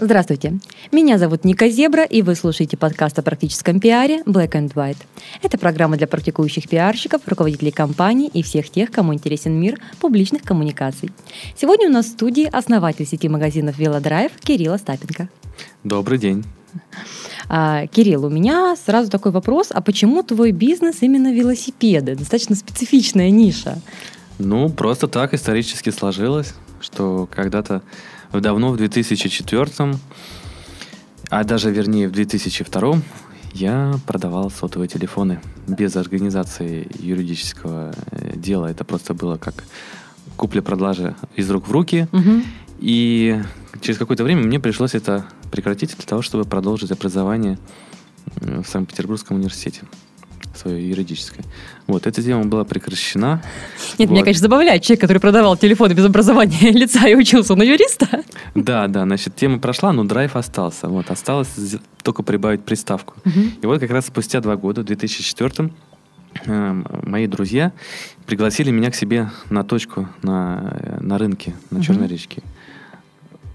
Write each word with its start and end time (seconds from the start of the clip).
Здравствуйте, 0.00 0.60
меня 0.92 1.18
зовут 1.18 1.44
Ника 1.44 1.68
Зебра, 1.68 2.04
и 2.04 2.22
вы 2.22 2.36
слушаете 2.36 2.76
подкаст 2.76 3.18
о 3.18 3.22
практическом 3.22 3.80
пиаре 3.80 4.22
Black 4.26 4.52
and 4.52 4.72
White. 4.72 4.98
Это 5.42 5.58
программа 5.58 5.96
для 5.96 6.06
практикующих 6.06 6.68
пиарщиков, 6.68 7.22
руководителей 7.26 7.72
компаний 7.72 8.30
и 8.32 8.44
всех 8.44 8.70
тех, 8.70 8.92
кому 8.92 9.12
интересен 9.12 9.54
мир 9.54 9.80
публичных 9.98 10.42
коммуникаций. 10.42 11.10
Сегодня 11.56 11.88
у 11.88 11.92
нас 11.92 12.06
в 12.06 12.10
студии 12.10 12.44
основатель 12.44 13.06
сети 13.06 13.28
магазинов 13.28 13.76
Велодрайв 13.76 14.30
Кирилл 14.38 14.74
Остапенко. 14.74 15.28
Добрый 15.82 16.18
день. 16.18 16.44
А, 17.48 17.88
Кирилл, 17.88 18.26
у 18.26 18.30
меня 18.30 18.76
сразу 18.76 19.10
такой 19.10 19.32
вопрос, 19.32 19.68
а 19.70 19.80
почему 19.80 20.22
твой 20.22 20.52
бизнес 20.52 20.98
именно 21.00 21.32
велосипеды? 21.32 22.14
Достаточно 22.14 22.54
специфичная 22.54 23.30
ниша. 23.30 23.80
Ну, 24.38 24.68
просто 24.68 25.08
так 25.08 25.34
исторически 25.34 25.90
сложилось, 25.90 26.54
что 26.80 27.28
когда-то 27.34 27.82
давно, 28.32 28.70
в 28.70 28.76
2004, 28.76 29.94
а 31.30 31.44
даже 31.44 31.70
вернее 31.70 32.08
в 32.08 32.12
2002, 32.12 33.02
я 33.52 33.94
продавал 34.06 34.50
сотовые 34.50 34.88
телефоны 34.88 35.40
без 35.66 35.96
организации 35.96 36.88
юридического 37.00 37.94
э, 38.10 38.36
дела. 38.36 38.66
Это 38.66 38.84
просто 38.84 39.14
было 39.14 39.36
как 39.36 39.64
купля-продажа 40.36 41.16
из 41.34 41.50
рук 41.50 41.68
в 41.68 41.72
руки. 41.72 42.06
Угу. 42.12 42.42
И 42.80 43.42
через 43.80 43.98
какое-то 43.98 44.24
время 44.24 44.42
мне 44.42 44.60
пришлось 44.60 44.94
это 44.94 45.26
прекратить 45.50 45.96
для 45.96 46.06
того, 46.06 46.22
чтобы 46.22 46.44
продолжить 46.44 46.92
образование 46.92 47.58
э, 48.40 48.62
в 48.62 48.68
Санкт-Петербургском 48.68 49.36
университете 49.36 49.82
свое 50.54 50.88
юридическое. 50.88 51.44
Вот, 51.86 52.06
эта 52.06 52.22
тема 52.22 52.44
была 52.44 52.64
прекращена. 52.64 53.42
Нет, 53.98 54.08
вот. 54.08 54.14
меня, 54.14 54.22
конечно, 54.24 54.42
забавляет 54.42 54.82
человек, 54.82 55.00
который 55.00 55.18
продавал 55.18 55.56
телефоны 55.56 55.92
без 55.92 56.04
образования 56.04 56.70
лица 56.72 57.06
и 57.08 57.14
учился 57.14 57.54
на 57.54 57.62
юриста. 57.62 58.24
Да, 58.54 58.86
да, 58.88 59.04
значит, 59.04 59.36
тема 59.36 59.58
прошла, 59.58 59.92
но 59.92 60.04
драйв 60.04 60.36
остался. 60.36 60.88
Вот, 60.88 61.10
осталось 61.10 61.48
только 62.02 62.22
прибавить 62.22 62.64
приставку. 62.64 63.14
Угу. 63.24 63.40
И 63.62 63.66
вот 63.66 63.80
как 63.80 63.90
раз 63.90 64.06
спустя 64.06 64.40
два 64.40 64.56
года, 64.56 64.82
в 64.82 64.84
2004 64.84 65.70
э, 66.44 66.82
мои 67.04 67.26
друзья 67.26 67.72
пригласили 68.26 68.70
меня 68.70 68.90
к 68.90 68.94
себе 68.94 69.30
на 69.50 69.64
точку 69.64 70.08
на, 70.22 70.98
на 71.00 71.18
рынке, 71.18 71.54
на 71.70 71.82
Черной 71.82 72.04
Мгм. 72.04 72.10
речке. 72.12 72.42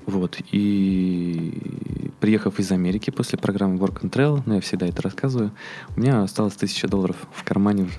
Вот, 0.05 0.37
и 0.51 1.53
приехав 2.19 2.59
из 2.59 2.71
Америки 2.71 3.09
после 3.09 3.37
программы 3.37 3.77
Work 3.77 4.01
and 4.01 4.11
Travel, 4.11 4.43
ну, 4.45 4.55
я 4.55 4.61
всегда 4.61 4.87
это 4.87 5.01
рассказываю, 5.01 5.51
у 5.95 5.99
меня 5.99 6.23
осталось 6.23 6.55
тысяча 6.55 6.87
долларов 6.87 7.15
в 7.33 7.43
кармане 7.43 7.89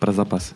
про 0.00 0.12
запас. 0.12 0.54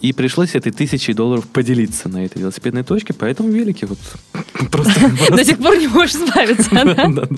И 0.00 0.12
пришлось 0.12 0.54
этой 0.54 0.72
тысячей 0.72 1.14
долларов 1.14 1.46
поделиться 1.46 2.08
на 2.08 2.24
этой 2.24 2.40
велосипедной 2.40 2.82
точке, 2.82 3.14
поэтому 3.14 3.50
велики 3.50 3.84
вот 3.84 3.98
просто... 4.70 5.10
До 5.30 5.44
сих 5.44 5.58
пор 5.58 5.76
не 5.76 5.88
можешь 5.88 6.14
да. 6.34 7.28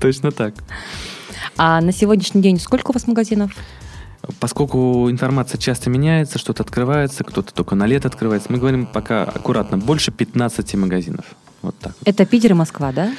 Точно 0.00 0.30
так. 0.30 0.54
А 1.56 1.80
на 1.80 1.92
сегодняшний 1.92 2.42
день 2.42 2.60
сколько 2.60 2.90
у 2.90 2.94
вас 2.94 3.06
магазинов? 3.06 3.52
Поскольку 4.40 5.10
информация 5.10 5.58
часто 5.58 5.88
меняется, 5.88 6.38
что-то 6.38 6.62
открывается, 6.62 7.24
кто-то 7.24 7.54
только 7.54 7.74
на 7.74 7.86
лето 7.86 8.08
открывается, 8.08 8.52
мы 8.52 8.58
говорим 8.58 8.86
пока 8.86 9.24
аккуратно, 9.24 9.78
больше 9.78 10.12
15 10.12 10.74
магазинов. 10.74 11.24
Вот 11.62 11.76
так. 11.78 11.94
вот. 11.98 12.08
Это 12.08 12.24
Питер 12.26 12.52
и 12.52 12.54
Москва, 12.54 12.92
да? 12.92 13.12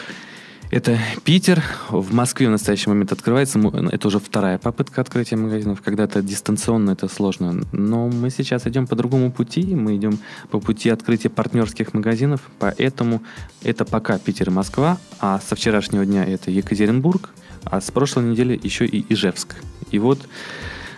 Это 0.70 1.00
Питер. 1.24 1.64
В 1.90 2.14
Москве 2.14 2.48
в 2.48 2.52
настоящий 2.52 2.90
момент 2.90 3.14
открывается. 3.14 3.58
Это 3.92 4.08
уже 4.08 4.20
вторая 4.20 4.58
попытка 4.58 5.00
открытия 5.00 5.38
магазинов. 5.38 5.82
Когда-то 5.82 6.22
дистанционно 6.22 6.92
это 6.92 7.08
сложно. 7.08 7.64
Но 7.72 8.10
мы 8.10 8.30
сейчас 8.30 8.68
идем 8.68 8.86
по 8.86 8.96
другому 8.96 9.32
пути. 9.32 9.64
Мы 9.64 9.96
идем 9.96 10.20
по 10.50 10.60
пути 10.60 10.90
открытия 10.90 11.30
партнерских 11.30 11.94
магазинов. 11.94 12.42
Поэтому 12.60 13.24
это 13.64 13.86
пока 13.86 14.20
Питер 14.20 14.50
и 14.50 14.52
Москва. 14.52 14.98
А 15.20 15.40
со 15.40 15.56
вчерашнего 15.56 16.06
дня 16.06 16.26
это 16.26 16.52
Екатеринбург. 16.52 17.30
А 17.64 17.80
с 17.80 17.90
прошлой 17.90 18.26
недели 18.26 18.60
еще 18.62 18.86
и 18.86 19.06
Ижевск. 19.14 19.56
И 19.92 20.00
вот 20.00 20.20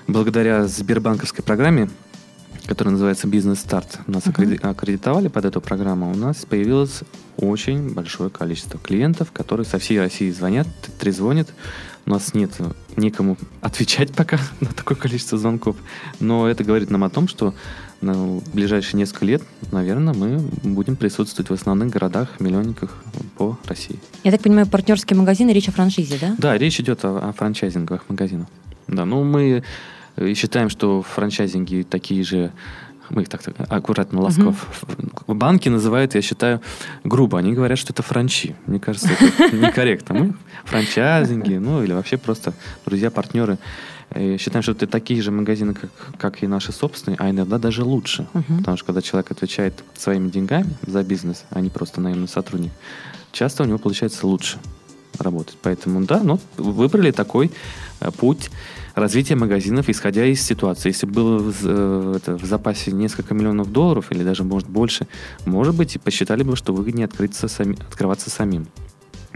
благодаря 0.07 0.65
Сбербанковской 0.65 1.43
программе, 1.43 1.89
которая 2.69 2.91
называется 2.91 3.27
«Бизнес 3.27 3.61
Старт», 3.61 3.97
нас 4.05 4.27
аккреди- 4.27 4.61
аккредитовали 4.61 5.27
под 5.27 5.43
эту 5.43 5.59
программу, 5.59 6.11
у 6.11 6.15
нас 6.15 6.45
появилось 6.45 7.01
очень 7.37 7.95
большое 7.95 8.29
количество 8.29 8.79
клиентов, 8.79 9.31
которые 9.31 9.65
со 9.65 9.79
всей 9.79 9.99
России 9.99 10.29
звонят, 10.29 10.67
трезвонят. 10.99 11.49
У 12.05 12.11
нас 12.11 12.35
нет 12.35 12.51
э, 12.59 12.71
некому 12.95 13.37
отвечать 13.61 14.13
пока 14.13 14.37
на 14.61 14.67
такое 14.67 14.95
количество 14.95 15.39
звонков. 15.39 15.77
Но 16.19 16.47
это 16.47 16.63
говорит 16.63 16.91
нам 16.91 17.03
о 17.03 17.09
том, 17.09 17.27
что 17.27 17.55
в 18.01 18.53
ближайшие 18.53 18.99
несколько 18.99 19.25
лет, 19.25 19.41
наверное, 19.71 20.13
мы 20.13 20.37
будем 20.61 20.95
присутствовать 20.95 21.49
в 21.49 21.53
основных 21.53 21.89
городах, 21.89 22.39
миллионниках 22.39 23.03
по 23.35 23.57
России. 23.65 23.99
Я 24.23 24.31
так 24.31 24.41
понимаю, 24.41 24.67
партнерские 24.67 25.17
магазины, 25.17 25.49
речь 25.49 25.69
о 25.69 25.71
франшизе, 25.71 26.19
да? 26.21 26.35
Да, 26.37 26.57
речь 26.57 26.79
идет 26.79 27.03
о, 27.03 27.29
о 27.29 27.33
франчайзинговых 27.33 28.07
магазинах. 28.09 28.47
Да, 28.87 29.05
ну 29.05 29.23
мы 29.23 29.63
э, 30.15 30.33
считаем, 30.33 30.69
что 30.69 31.01
франчайзинги 31.01 31.85
такие 31.89 32.23
же, 32.23 32.51
мы 33.09 33.23
их 33.23 33.29
так 33.29 33.41
аккуратно, 33.69 34.21
ласково, 34.21 34.53
в- 34.53 35.33
банки 35.33 35.69
называют, 35.69 36.15
я 36.15 36.21
считаю, 36.21 36.61
грубо. 37.03 37.39
Они 37.39 37.53
говорят, 37.53 37.77
что 37.79 37.93
это 37.93 38.03
франчи. 38.03 38.55
Мне 38.67 38.79
кажется, 38.79 39.09
это 39.09 39.55
некорректно. 39.55 40.15
Мы 40.15 40.33
франчайзинги, 40.65 41.55
ну 41.55 41.83
или 41.83 41.93
вообще 41.93 42.17
просто 42.17 42.53
друзья, 42.85 43.09
партнеры. 43.11 43.57
Считаем, 44.39 44.63
что 44.63 44.71
это 44.71 44.87
такие 44.87 45.21
же 45.21 45.29
магазины, 45.31 45.75
как, 45.75 45.91
как 46.17 46.41
и 46.43 46.47
наши 46.47 46.71
собственные, 46.71 47.17
а 47.19 47.29
иногда 47.29 47.59
даже 47.59 47.83
лучше. 47.83 48.27
Мгм. 48.33 48.57
Потому 48.59 48.77
что 48.77 48.87
когда 48.87 49.01
человек 49.03 49.29
отвечает 49.31 49.83
своими 49.95 50.29
деньгами 50.29 50.71
за 50.87 51.03
бизнес, 51.03 51.45
а 51.51 51.61
не 51.61 51.69
просто 51.69 52.01
наемный 52.01 52.27
сотрудник, 52.27 52.71
часто 53.31 53.61
у 53.63 53.65
него 53.67 53.77
получается 53.77 54.25
лучше 54.25 54.57
работать. 55.19 55.57
Поэтому, 55.61 56.03
да, 56.05 56.21
ну, 56.23 56.39
выбрали 56.57 57.11
такой 57.11 57.51
э, 57.99 58.09
путь 58.11 58.49
развития 58.99 59.35
магазинов, 59.35 59.89
исходя 59.89 60.25
из 60.25 60.41
ситуации. 60.41 60.89
Если 60.89 61.05
было 61.05 61.39
в, 61.39 61.55
э, 61.63 62.13
это, 62.17 62.37
в 62.37 62.45
запасе 62.45 62.91
несколько 62.91 63.33
миллионов 63.33 63.71
долларов, 63.71 64.11
или 64.11 64.23
даже, 64.23 64.43
может, 64.43 64.69
больше, 64.69 65.07
может 65.45 65.75
быть, 65.75 65.95
и 65.95 65.99
посчитали 65.99 66.43
бы, 66.43 66.55
что 66.55 66.73
выгоднее 66.73 67.05
открыться 67.05 67.47
сами, 67.47 67.77
открываться 67.89 68.29
самим. 68.29 68.67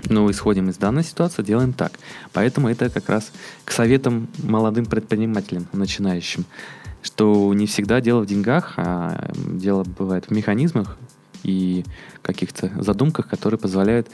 Но 0.09 0.29
исходим 0.29 0.69
из 0.69 0.77
данной 0.77 1.03
ситуации, 1.03 1.43
делаем 1.43 1.73
так. 1.73 1.93
Поэтому 2.33 2.67
это 2.67 2.89
как 2.89 3.07
раз 3.09 3.31
к 3.63 3.71
советам 3.71 4.27
молодым 4.41 4.85
предпринимателям, 4.85 5.67
начинающим, 5.71 6.45
что 7.01 7.53
не 7.53 7.67
всегда 7.67 8.01
дело 8.01 8.21
в 8.21 8.25
деньгах, 8.25 8.73
а 8.77 9.31
дело 9.35 9.83
бывает 9.83 10.25
в 10.25 10.31
механизмах 10.31 10.97
и 11.43 11.85
каких-то 12.21 12.71
задумках, 12.81 13.27
которые 13.27 13.59
позволяют 13.59 14.07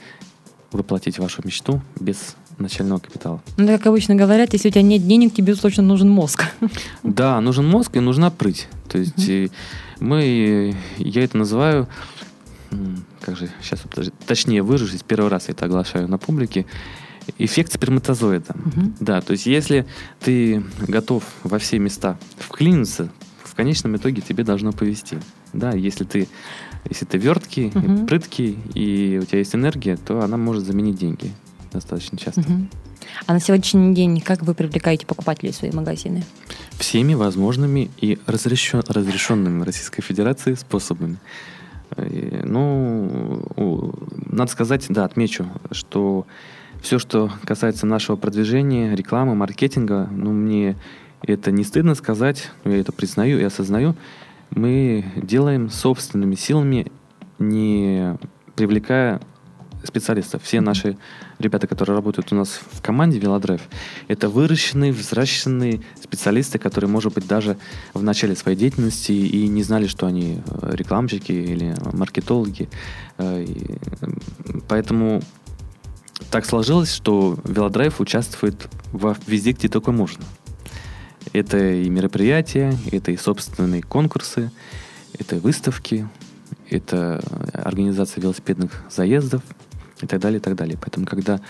воплотить 0.72 1.18
вашу 1.18 1.42
мечту 1.44 1.80
без 1.98 2.36
начального 2.60 2.98
капитала. 2.98 3.42
Ну, 3.56 3.66
как 3.66 3.86
обычно 3.86 4.14
говорят, 4.14 4.52
если 4.52 4.68
у 4.68 4.70
тебя 4.70 4.82
нет 4.82 5.06
денег, 5.06 5.34
тебе 5.34 5.54
точно 5.54 5.82
нужен 5.82 6.08
мозг. 6.10 6.44
Да, 7.02 7.40
нужен 7.40 7.66
мозг 7.68 7.96
и 7.96 8.00
нужна 8.00 8.30
прыть. 8.30 8.68
То 8.88 8.98
есть 8.98 9.28
э, 9.28 9.48
мы, 10.00 10.74
я 10.98 11.24
это 11.24 11.36
называю, 11.36 11.88
как 13.20 13.36
же 13.36 13.50
сейчас 13.62 13.82
точнее 14.26 14.62
выражусь, 14.62 15.02
первый 15.06 15.28
раз 15.30 15.48
я 15.48 15.52
это 15.52 15.66
оглашаю 15.66 16.08
на 16.08 16.18
публике, 16.18 16.66
эффект 17.38 17.72
сперматозоида. 17.72 18.54
Мгм. 18.54 18.94
Да, 19.00 19.20
то 19.20 19.32
есть 19.32 19.46
если 19.46 19.86
ты 20.20 20.62
готов 20.86 21.24
во 21.42 21.58
все 21.58 21.78
места 21.78 22.18
вклиниться, 22.38 23.10
в 23.44 23.54
конечном 23.54 23.96
итоге 23.96 24.22
тебе 24.22 24.44
должно 24.44 24.72
повести. 24.72 25.18
Да, 25.52 25.72
если 25.72 26.04
ты, 26.04 26.28
если 26.88 27.04
ты 27.04 27.18
верткий, 27.18 27.70
Мгм. 27.74 28.06
прыткий, 28.06 28.58
и 28.74 29.18
у 29.22 29.26
тебя 29.26 29.38
есть 29.38 29.54
энергия, 29.54 29.96
то 29.96 30.22
она 30.22 30.36
может 30.36 30.64
заменить 30.64 30.96
деньги 30.96 31.32
достаточно 31.72 32.18
часто. 32.18 32.40
Мгм. 32.42 32.68
А 33.26 33.32
на 33.32 33.40
сегодняшний 33.40 33.94
день 33.94 34.20
как 34.20 34.42
вы 34.42 34.54
привлекаете 34.54 35.06
покупателей 35.06 35.52
в 35.52 35.56
свои 35.56 35.70
магазины? 35.72 36.22
всеми 36.78 37.12
возможными 37.14 37.90
и 38.00 38.18
разрешен- 38.26 38.84
разрешенными 38.88 39.62
Российской 39.64 40.00
Федерацией 40.02 40.56
способами. 40.56 41.18
Э, 41.96 42.42
Ну, 42.44 43.42
надо 44.30 44.50
сказать, 44.50 44.86
да, 44.88 45.04
отмечу, 45.04 45.46
что 45.72 46.26
все, 46.80 46.98
что 46.98 47.30
касается 47.44 47.86
нашего 47.86 48.16
продвижения, 48.16 48.94
рекламы, 48.94 49.34
маркетинга, 49.34 50.08
ну, 50.10 50.32
мне 50.32 50.76
это 51.22 51.50
не 51.50 51.64
стыдно 51.64 51.94
сказать, 51.94 52.50
я 52.64 52.78
это 52.78 52.92
признаю 52.92 53.38
и 53.38 53.42
осознаю, 53.42 53.94
мы 54.50 55.04
делаем 55.16 55.68
собственными 55.68 56.34
силами, 56.34 56.90
не 57.38 58.16
привлекая 58.56 59.20
специалистов. 59.84 60.42
Все 60.42 60.60
наши 60.60 60.96
ребята, 61.38 61.66
которые 61.66 61.96
работают 61.96 62.32
у 62.32 62.36
нас 62.36 62.60
в 62.70 62.82
команде 62.82 63.18
Велодрайв, 63.18 63.62
это 64.08 64.28
выращенные, 64.28 64.92
взращенные 64.92 65.80
специалисты, 66.02 66.58
которые, 66.58 66.90
может 66.90 67.14
быть, 67.14 67.26
даже 67.26 67.56
в 67.94 68.02
начале 68.02 68.36
своей 68.36 68.56
деятельности 68.56 69.12
и 69.12 69.48
не 69.48 69.62
знали, 69.62 69.86
что 69.86 70.06
они 70.06 70.40
э, 70.44 70.70
рекламщики 70.74 71.32
или 71.32 71.74
маркетологи. 71.92 72.68
Э, 73.18 73.46
Поэтому 74.68 75.22
так 76.30 76.44
сложилось, 76.44 76.92
что 76.92 77.38
велодрайв 77.44 78.00
участвует 78.00 78.68
во, 78.92 79.16
везде, 79.26 79.52
где 79.52 79.68
только 79.68 79.92
можно. 79.92 80.24
Это 81.32 81.58
и 81.58 81.88
мероприятия, 81.88 82.76
это 82.90 83.12
и 83.12 83.16
собственные 83.16 83.82
конкурсы, 83.82 84.50
это 85.18 85.36
и 85.36 85.38
выставки, 85.40 86.08
это 86.68 87.22
организация 87.52 88.22
велосипедных 88.22 88.84
заездов 88.90 89.42
и 90.02 90.06
так 90.06 90.20
далее, 90.20 90.38
и 90.38 90.42
так 90.42 90.54
далее. 90.54 90.78
Поэтому, 90.80 91.06
когда 91.06 91.40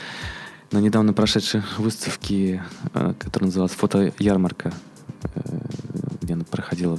на 0.73 0.79
недавно 0.79 1.12
прошедшей 1.12 1.62
выставке, 1.79 2.62
э, 2.94 3.14
которая 3.19 3.47
называлась 3.47 3.73
«Фото-ярмарка», 3.73 4.73
э, 5.35 5.41
где 6.23 6.35
она 6.35 6.44
проходила 6.44 6.99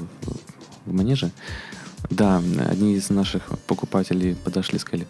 в 0.85 0.93
манеже, 0.93 1.31
да, 2.09 2.41
одни 2.69 2.95
из 2.95 3.09
наших 3.09 3.43
покупателей 3.67 4.35
подошли 4.35 4.77
и 4.77 4.79
сказали, 4.79 5.07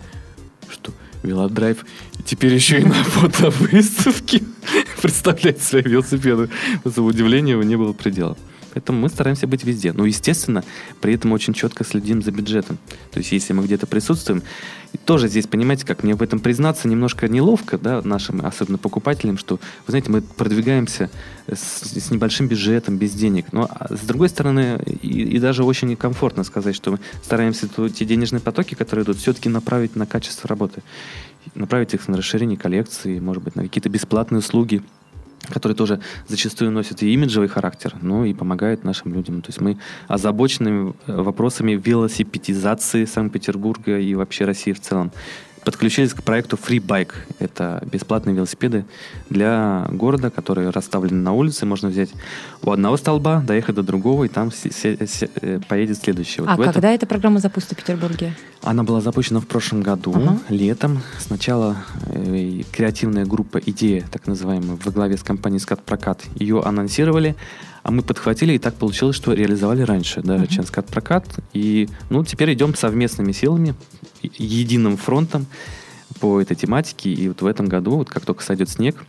что 0.70 0.94
велодрайв 1.24 1.86
теперь 2.26 2.54
еще 2.54 2.82
и 2.82 2.86
на 2.86 3.04
фотовыставке 3.04 4.44
представляет 5.02 5.62
свои 5.62 5.84
велосипеды. 5.84 6.50
За 6.84 7.02
удивление 7.02 7.54
его 7.54 7.64
не 7.64 7.76
было 7.76 7.94
предела. 7.94 8.38
Поэтому 8.74 9.00
мы 9.00 9.10
стараемся 9.10 9.48
быть 9.48 9.64
везде. 9.64 9.94
Но, 9.94 10.06
естественно, 10.06 10.64
при 11.02 11.14
этом 11.14 11.32
очень 11.32 11.54
четко 11.54 11.84
следим 11.84 12.22
за 12.22 12.32
бюджетом. 12.32 12.78
То 13.12 13.20
есть, 13.20 13.32
если 13.32 13.54
мы 13.54 13.64
где-то 13.64 13.88
присутствуем, 13.88 14.44
тоже 15.06 15.28
здесь, 15.28 15.48
понимаете, 15.48 15.86
как 15.86 16.04
мне 16.04 16.16
в 16.16 16.22
этом 16.22 16.40
признаться 16.40 16.88
немножко 16.88 17.28
неловко, 17.28 17.78
да, 17.78 18.02
нашим, 18.04 18.46
особенно 18.46 18.78
покупателям, 18.78 19.38
что, 19.38 19.56
вы 19.56 19.92
знаете, 19.92 20.12
мы 20.12 20.22
продвигаемся 20.22 21.10
с, 21.48 21.84
с 22.00 22.12
небольшим 22.12 22.48
бюджетом, 22.48 22.98
без 22.98 23.14
денег. 23.14 23.54
Но, 23.54 23.70
а, 23.70 23.96
с 23.96 24.02
другой 24.02 24.30
стороны, 24.30 24.82
и, 25.02 25.22
и 25.24 25.40
даже 25.40 25.64
очень 25.64 25.88
некомфортно 25.90 26.44
сказать, 26.44 26.76
что 26.76 26.92
мы 26.92 27.00
стараемся 27.24 27.68
то, 27.68 27.88
те 27.90 28.06
денежные 28.06 28.42
потоки, 28.42 28.76
которые 28.76 29.06
идут, 29.06 29.18
все-таки 29.18 29.50
направить 29.50 29.96
на 29.96 30.06
качество 30.06 30.48
работы. 30.48 30.82
Направить 31.56 31.94
их 31.94 32.08
на 32.08 32.18
расширение 32.18 32.58
коллекции, 32.58 33.20
может 33.20 33.44
быть, 33.44 33.56
на 33.56 33.64
какие-то 33.64 33.90
бесплатные 33.90 34.40
услуги– 34.40 34.82
которые 35.50 35.76
тоже 35.76 36.00
зачастую 36.28 36.72
носят 36.72 37.04
и 37.04 37.14
имиджевый 37.14 37.48
характер, 37.48 37.96
но 38.02 38.26
и 38.26 38.34
помогают 38.34 38.84
нашим 38.84 39.14
людям. 39.14 39.42
То 39.42 39.50
есть 39.50 39.62
мы 39.62 39.78
озабочены 40.08 40.94
э, 41.08 41.22
вопросами 41.22 41.74
велосипедизации 41.74 43.06
Санкт-Петербурга 43.06 44.00
и 44.00 44.16
вообще 44.16 44.46
России 44.46 44.74
в 44.74 44.80
целом 44.80 45.12
подключились 45.64 46.14
к 46.14 46.24
проекту 46.24 46.58
Free 46.58 46.80
Bike. 46.80 47.14
Это 47.40 47.84
бесплатные 47.92 48.36
велосипеды 48.36 48.86
для 49.30 49.88
города, 49.92 50.30
которые 50.30 50.70
расставлены 50.70 51.22
на 51.22 51.34
улице. 51.34 51.66
Можно 51.66 51.90
взять 51.90 52.10
у 52.64 52.72
одного 52.72 52.98
столба, 52.98 53.42
доехать 53.42 53.76
до 53.76 53.84
другого, 53.84 54.26
и 54.26 54.28
там 54.28 54.52
э, 54.84 55.60
поедет 55.68 55.98
следующий. 55.98 56.42
Вот 56.42 56.50
а 56.50 56.56
когда 56.58 56.90
этом... 56.90 56.92
эта 56.92 57.06
программа 57.06 57.40
запустится 57.40 57.76
в 57.76 57.78
Петербурге? 57.78 58.36
Она 58.64 58.84
была 58.84 59.02
запущена 59.02 59.40
в 59.40 59.48
прошлом 59.48 59.82
году, 59.82 60.12
uh-huh. 60.12 60.40
летом. 60.50 61.02
Сначала 61.20 61.78
э, 62.08 62.62
креативная 62.72 63.26
группа 63.26 63.58
«Идея», 63.58 64.06
так 64.12 64.28
называемая, 64.28 64.78
во 64.84 64.92
главе 64.92 65.18
с 65.18 65.24
компанией 65.24 65.60
«Скат 65.60 65.82
Прокат», 65.84 66.22
ее 66.36 66.62
анонсировали, 66.62 67.36
а 67.84 67.92
мы 67.92 68.04
подхватили, 68.04 68.54
и 68.54 68.60
так 68.60 68.76
получилось, 68.76 69.16
что 69.16 69.34
реализовали 69.34 69.82
раньше, 69.82 70.22
да, 70.22 70.38
uh-huh. 70.38 70.48
чем 70.48 70.66
«Скат 70.66 70.88
Прокат». 70.88 71.26
И, 71.54 71.90
ну, 72.10 72.24
теперь 72.24 72.54
идем 72.54 72.76
совместными 72.76 73.32
силами, 73.32 73.76
единым 74.22 74.98
фронтом 74.98 75.48
по 76.20 76.40
этой 76.40 76.56
тематике. 76.56 77.12
И 77.12 77.28
вот 77.28 77.42
в 77.42 77.46
этом 77.46 77.68
году, 77.68 77.98
вот 77.98 78.10
как 78.10 78.26
только 78.26 78.44
сойдет 78.44 78.70
снег, 78.70 79.04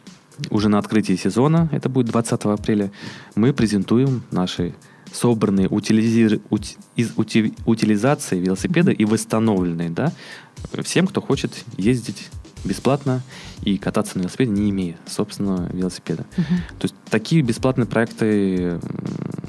уже 0.51 0.69
на 0.69 0.79
открытии 0.79 1.15
сезона, 1.15 1.69
это 1.73 1.89
будет 1.89 2.07
20 2.07 2.45
апреля, 2.45 2.91
мы 3.35 3.53
презентуем 3.53 4.23
наши 4.31 4.75
собранные 5.13 5.69
утилизи... 5.69 6.41
ути... 6.51 6.77
из 6.97 7.13
ути... 7.17 7.55
утилизации 7.67 8.39
велосипеда 8.39 8.91
и 8.91 9.05
восстановленные, 9.05 9.91
да, 9.91 10.13
всем, 10.83 11.07
кто 11.07 11.21
хочет 11.21 11.53
ездить 11.77 12.31
бесплатно 12.65 13.23
и 13.63 13.79
кататься 13.79 14.19
на 14.19 14.23
велосипеде, 14.23 14.51
не 14.51 14.71
имея 14.71 14.97
собственного 15.07 15.71
велосипеда. 15.73 16.25
Uh-huh. 16.37 16.57
То 16.79 16.85
есть 16.85 16.95
такие 17.11 17.43
бесплатные 17.43 17.87
проекты 17.87 18.81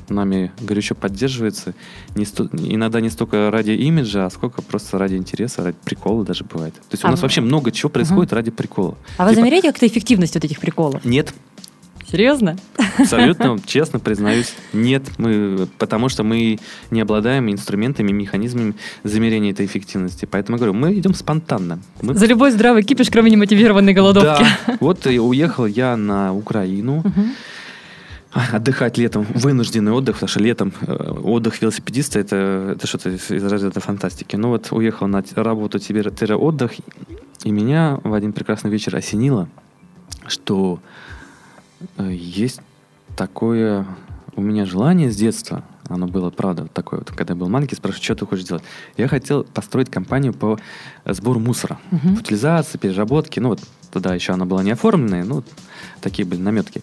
нами 0.09 0.51
горячо 0.59 0.95
поддерживается. 0.95 1.73
Не 2.15 2.25
сто... 2.25 2.45
Иногда 2.53 3.01
не 3.01 3.09
столько 3.09 3.49
ради 3.51 3.71
имиджа, 3.71 4.25
а 4.25 4.29
сколько 4.29 4.61
просто 4.61 4.97
ради 4.97 5.15
интереса, 5.15 5.63
ради 5.63 5.77
прикола 5.83 6.23
даже 6.23 6.43
бывает. 6.43 6.73
То 6.75 6.81
есть 6.91 7.03
а 7.03 7.07
у 7.07 7.11
нас 7.11 7.19
вы... 7.19 7.23
вообще 7.23 7.41
много 7.41 7.71
чего 7.71 7.89
происходит 7.89 8.31
uh-huh. 8.31 8.35
ради 8.35 8.51
прикола. 8.51 8.97
А 9.17 9.23
типа... 9.23 9.29
вы 9.29 9.35
замеряете 9.35 9.69
как-то 9.69 9.87
эффективность 9.87 10.35
вот 10.35 10.43
этих 10.43 10.59
приколов? 10.59 11.03
Нет. 11.05 11.33
Серьезно? 12.13 12.57
Абсолютно, 12.99 13.57
честно 13.65 13.97
признаюсь, 13.97 14.53
нет. 14.71 15.01
Мы, 15.17 15.67
потому 15.79 16.09
что 16.09 16.23
мы 16.23 16.59
не 16.91 17.01
обладаем 17.01 17.51
инструментами, 17.51 18.11
механизмами 18.11 18.75
замерения 19.03 19.51
этой 19.51 19.65
эффективности. 19.65 20.27
Поэтому 20.29 20.57
я 20.57 20.59
говорю, 20.59 20.73
мы 20.73 20.93
идем 20.93 21.15
спонтанно. 21.15 21.79
Мы... 22.03 22.13
За 22.13 22.27
любой 22.27 22.51
здравый 22.51 22.83
кипиш, 22.83 23.09
кроме 23.09 23.31
немотивированной 23.31 23.95
голодовки. 23.95 24.45
Да. 24.67 24.77
Вот 24.79 25.07
и 25.07 25.17
уехал 25.17 25.65
я 25.65 25.97
на 25.97 26.35
Украину. 26.35 26.99
Угу 26.99 27.21
отдыхать 28.31 28.97
летом, 28.97 29.27
вынужденный 29.35 29.91
отдых, 29.91 30.15
потому 30.15 30.27
что 30.27 30.39
летом 30.39 30.73
э, 30.81 30.91
отдых 31.23 31.61
велосипедиста 31.61 32.17
это, 32.17 32.73
это 32.75 32.87
что-то 32.87 33.11
из, 33.11 33.29
из 33.29 33.43
разряда 33.43 33.79
фантастики. 33.79 34.35
Ну 34.35 34.47
вот 34.49 34.71
уехал 34.71 35.05
на 35.05 35.23
работу 35.35 35.77
отдых, 36.35 36.71
и 37.43 37.51
меня 37.51 37.99
в 38.03 38.11
один 38.11 38.33
прекрасный 38.33 38.71
вечер 38.71 38.95
осенило, 38.95 39.49
что 40.25 40.79
есть 41.97 42.61
такое 43.15 43.85
у 44.35 44.41
меня 44.41 44.65
желание 44.65 45.11
с 45.11 45.15
детства, 45.15 45.63
оно 45.87 46.07
было, 46.07 46.29
правда, 46.29 46.67
такое 46.67 46.99
вот, 46.99 47.11
когда 47.11 47.33
я 47.33 47.39
был 47.39 47.49
маленький, 47.49 47.75
спрашиваю, 47.75 48.03
что 48.03 48.15
ты 48.15 48.25
хочешь 48.25 48.45
делать? 48.45 48.63
Я 48.97 49.07
хотел 49.07 49.43
построить 49.43 49.91
компанию 49.91 50.33
по 50.33 50.59
сбору 51.05 51.39
мусора, 51.39 51.79
uh-huh. 51.91 52.19
утилизации, 52.19 52.77
переработки, 52.77 53.39
ну 53.39 53.49
вот 53.49 53.61
тогда 53.91 54.15
еще 54.15 54.33
она 54.33 54.45
была 54.45 54.63
не 54.63 54.71
оформленная, 54.71 55.23
ну 55.23 55.43
такие 56.01 56.27
были 56.27 56.41
наметки. 56.41 56.81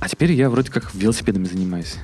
А 0.00 0.08
теперь 0.08 0.32
я 0.32 0.48
вроде 0.50 0.70
как 0.70 0.94
велосипедами 0.94 1.44
занимаюсь. 1.44 1.96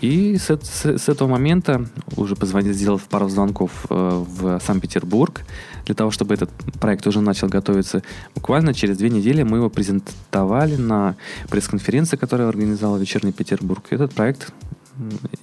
И 0.00 0.36
с, 0.36 0.50
с, 0.50 0.84
с 0.84 1.08
этого 1.08 1.28
момента 1.28 1.86
уже 2.16 2.36
позвонил, 2.36 2.72
сделал 2.72 3.00
пару 3.08 3.28
звонков 3.28 3.86
э, 3.88 4.24
в 4.26 4.60
Санкт-Петербург 4.60 5.42
для 5.86 5.94
того, 5.94 6.10
чтобы 6.10 6.34
этот 6.34 6.50
проект 6.80 7.06
уже 7.06 7.20
начал 7.20 7.48
готовиться. 7.48 8.02
Буквально 8.34 8.74
через 8.74 8.98
две 8.98 9.08
недели 9.08 9.42
мы 9.42 9.58
его 9.58 9.70
презентовали 9.70 10.76
на 10.76 11.16
пресс-конференции, 11.48 12.16
которую 12.16 12.48
организовал 12.48 12.98
«Вечерний 12.98 13.32
Петербург». 13.32 13.84
Этот 13.90 14.12
проект 14.12 14.52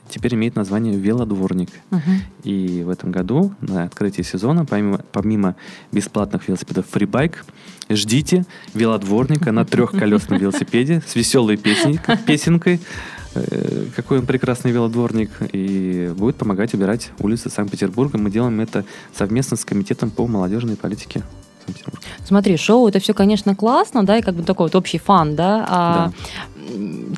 теперь 0.10 0.36
имеет 0.36 0.56
название 0.56 0.96
«Велодворник». 0.96 1.70
Uh-huh. 1.92 2.00
И 2.44 2.84
в 2.84 2.90
этом 2.90 3.12
году 3.12 3.54
на 3.62 3.84
открытии 3.84 4.22
сезона, 4.22 4.66
помимо, 4.66 5.00
помимо 5.12 5.56
бесплатных 5.92 6.48
велосипедов 6.48 6.86
FreeBike, 6.92 7.36
ждите 7.90 8.46
велодворника 8.74 9.52
на 9.52 9.66
трехколесном 9.66 10.40
велосипеде 10.40 11.02
с 11.06 11.16
веселой 11.16 11.58
песни, 11.58 12.00
песенкой, 12.26 12.80
э, 13.36 13.86
какой 13.96 14.20
он 14.20 14.26
прекрасный 14.26 14.72
велодворник, 14.72 15.32
и 15.52 16.12
будет 16.16 16.36
помогать 16.36 16.74
убирать 16.74 17.12
улицы 17.20 17.50
Санкт-Петербурга. 17.50 18.18
Мы 18.18 18.32
делаем 18.32 18.60
это 18.62 18.86
совместно 19.16 19.58
с 19.58 19.66
Комитетом 19.66 20.10
по 20.10 20.28
молодежной 20.28 20.76
политике. 20.76 21.24
Смотри, 22.26 22.58
шоу 22.58 22.88
это 22.88 23.00
все, 23.00 23.14
конечно, 23.14 23.56
классно, 23.56 24.04
да, 24.06 24.18
и 24.18 24.22
как 24.22 24.36
бы 24.36 24.44
такой 24.44 24.68
вот 24.68 24.76
общий 24.76 24.98
фан, 24.98 25.36
да. 25.36 25.66
А 25.70 26.08
да. 26.08 26.14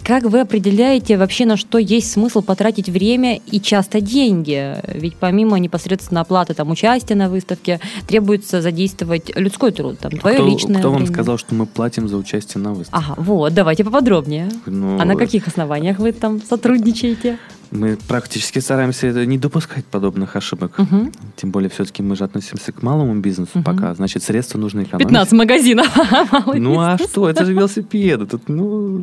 Как 0.04 0.24
вы 0.24 0.42
определяете 0.42 1.18
вообще, 1.18 1.46
на 1.46 1.58
что 1.58 1.78
есть 1.78 2.12
смысл 2.12 2.42
потратить 2.42 2.90
время 2.90 3.40
и 3.46 3.60
часто 3.60 4.02
деньги? 4.02 4.76
Ведь 4.88 5.16
помимо 5.18 5.58
непосредственно 5.58 6.22
оплаты 6.22 6.54
там, 6.54 6.72
участия 6.72 7.16
на 7.16 7.30
выставке, 7.30 7.80
требуется 8.08 8.62
задействовать 8.62 9.36
людской 9.36 9.72
труд, 9.72 10.00
там, 10.00 10.12
твое 10.12 10.38
кто, 10.38 10.48
личное 10.48 10.80
Кто 10.80 10.90
время. 10.90 11.06
вам 11.06 11.14
сказал, 11.14 11.38
что 11.38 11.56
мы 11.56 11.66
платим 11.66 12.08
за 12.08 12.18
участие 12.18 12.64
на 12.64 12.74
выставке? 12.74 12.98
Ага, 12.98 13.22
вот, 13.22 13.54
давайте 13.54 13.84
поподробнее. 13.84 14.50
Ну, 14.66 15.00
а 15.00 15.06
на 15.06 15.16
каких 15.16 15.48
основаниях 15.48 16.00
вы 16.00 16.12
там 16.12 16.42
сотрудничаете? 16.42 17.38
Мы 17.72 17.98
практически 18.08 18.60
стараемся 18.60 19.12
не 19.26 19.38
допускать 19.38 19.86
подобных 19.86 20.36
ошибок. 20.36 20.78
Угу. 20.78 21.12
Тем 21.36 21.52
более, 21.52 21.70
все-таки 21.70 22.04
мы 22.04 22.16
же 22.16 22.24
относимся 22.24 22.72
к 22.72 22.82
малому 22.82 23.16
бизнесу 23.16 23.52
угу. 23.56 23.64
пока. 23.64 23.94
Значит, 23.94 24.24
средства 24.24 24.58
нужно 24.58 24.84
экономить. 24.84 25.08
15 25.08 25.34
магазинов. 25.34 25.88
Ну 26.56 26.80
а 26.80 26.98
что? 26.98 27.30
Это 27.30 27.46
же 27.46 27.54
велосипеды. 27.54 28.26
Тут, 28.26 28.50
ну, 28.50 29.02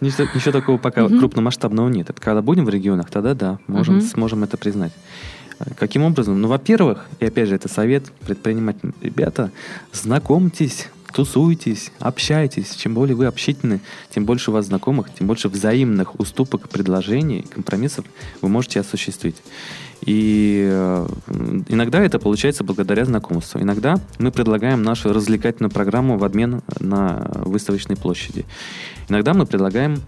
ничего, 0.00 0.28
ничего 0.34 0.52
такого 0.52 0.78
пока 0.78 1.04
угу. 1.04 1.18
крупномасштабного 1.18 1.88
нет. 1.88 2.10
Это 2.10 2.20
когда 2.20 2.42
будем 2.42 2.64
в 2.64 2.68
регионах, 2.68 3.10
тогда 3.10 3.34
да, 3.34 3.58
можем, 3.66 3.98
угу. 3.98 4.04
сможем 4.04 4.44
это 4.44 4.56
признать. 4.56 4.92
Каким 5.78 6.02
образом? 6.02 6.40
Ну, 6.40 6.48
во-первых, 6.48 7.06
и 7.18 7.24
опять 7.24 7.48
же, 7.48 7.54
это 7.54 7.68
совет 7.68 8.04
предпринимателям. 8.26 8.94
Ребята, 9.00 9.50
знакомьтесь 9.92 10.88
тусуйтесь, 11.16 11.92
общайтесь. 11.98 12.74
Чем 12.74 12.92
более 12.92 13.16
вы 13.16 13.24
общительны, 13.24 13.80
тем 14.14 14.26
больше 14.26 14.50
у 14.50 14.54
вас 14.54 14.66
знакомых, 14.66 15.06
тем 15.18 15.26
больше 15.26 15.48
взаимных 15.48 16.20
уступок, 16.20 16.68
предложений, 16.68 17.46
компромиссов 17.54 18.04
вы 18.42 18.50
можете 18.50 18.80
осуществить. 18.80 19.36
И 20.02 20.68
э, 20.70 21.08
иногда 21.68 22.02
это 22.02 22.18
получается 22.18 22.64
благодаря 22.64 23.06
знакомству. 23.06 23.58
Иногда 23.62 23.98
мы 24.18 24.30
предлагаем 24.30 24.82
нашу 24.82 25.14
развлекательную 25.14 25.70
программу 25.70 26.18
в 26.18 26.24
обмен 26.24 26.60
на 26.80 27.30
выставочной 27.46 27.96
площади. 27.96 28.44
Иногда 29.08 29.32
мы 29.32 29.46
предлагаем 29.46 30.02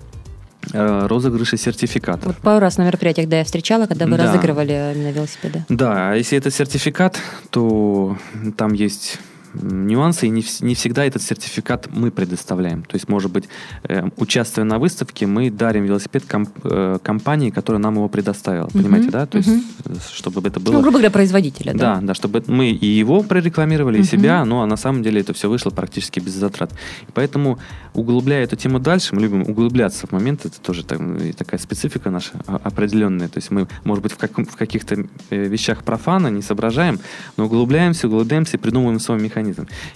э, 0.74 1.06
розыгрыши 1.06 1.56
сертификатов. 1.56 2.26
Вот 2.26 2.36
пару 2.36 2.60
раз 2.60 2.76
на 2.76 2.84
мероприятиях, 2.84 3.30
да, 3.30 3.38
я 3.38 3.44
встречала, 3.44 3.86
когда 3.86 4.04
вы 4.04 4.18
да. 4.18 4.24
разыгрывали 4.24 4.92
на 4.94 5.10
велосипеды. 5.10 5.64
Да, 5.70 6.10
а 6.10 6.16
если 6.16 6.36
это 6.36 6.50
сертификат, 6.50 7.18
то 7.48 8.18
там 8.58 8.74
есть 8.74 9.18
нюансы, 9.55 10.26
и 10.26 10.31
не, 10.31 10.45
не 10.61 10.75
всегда 10.75 11.05
этот 11.05 11.23
сертификат 11.23 11.88
мы 11.90 12.11
предоставляем. 12.11 12.83
То 12.83 12.95
есть, 12.95 13.09
может 13.09 13.31
быть, 13.31 13.49
э, 13.85 14.09
участвуя 14.17 14.64
на 14.64 14.78
выставке, 14.78 15.26
мы 15.26 15.50
дарим 15.50 15.85
велосипед 15.85 16.25
комп, 16.25 16.50
э, 16.64 16.99
компании, 17.02 17.50
которая 17.50 17.81
нам 17.81 17.95
его 17.95 18.09
предоставила. 18.09 18.69
Понимаете, 18.69 19.11
да? 19.11 19.26
То 19.26 19.38
есть, 19.38 19.49
э, 19.49 19.95
чтобы 20.12 20.47
это 20.47 20.61
было... 20.61 20.75
Ну, 20.75 20.81
грубо 20.81 20.99
говоря, 20.99 21.11
производителя, 21.11 21.73
да? 21.73 21.97
Да, 21.97 22.00
да, 22.02 22.14
чтобы 22.14 22.43
мы 22.47 22.71
и 22.71 22.87
его 22.87 23.23
прорекламировали, 23.23 23.99
и 23.99 24.05
себя, 24.05 24.45
но 24.45 24.62
а 24.62 24.67
на 24.67 24.76
самом 24.76 25.02
деле 25.02 25.21
это 25.21 25.33
все 25.33 25.49
вышло 25.49 25.71
практически 25.71 26.21
без 26.21 26.33
затрат. 26.33 26.73
И 27.02 27.11
поэтому, 27.12 27.59
углубляя 27.95 28.45
эту 28.45 28.57
тему 28.57 28.78
дальше, 28.78 29.14
мы 29.14 29.23
любим 29.23 29.43
углубляться 29.43 30.07
в 30.07 30.12
момент, 30.12 30.47
это 30.47 30.61
тоже 30.61 30.85
там, 30.85 31.19
такая 31.33 31.61
специфика 31.61 32.11
наша 32.11 32.33
определенная. 32.47 33.28
То 33.28 33.38
есть 33.38 33.50
мы, 33.50 33.67
может 33.85 34.02
быть, 34.02 34.12
в, 34.12 34.17
как, 34.17 34.37
в 34.38 34.57
каких-то 34.57 35.05
вещах 35.31 35.83
профана 35.85 36.28
не 36.28 36.43
соображаем, 36.43 37.00
но 37.37 37.47
углубляемся, 37.47 38.07
углубляемся, 38.07 38.59
придумываем 38.59 39.00
свой 39.00 39.21
механизм. 39.21 39.38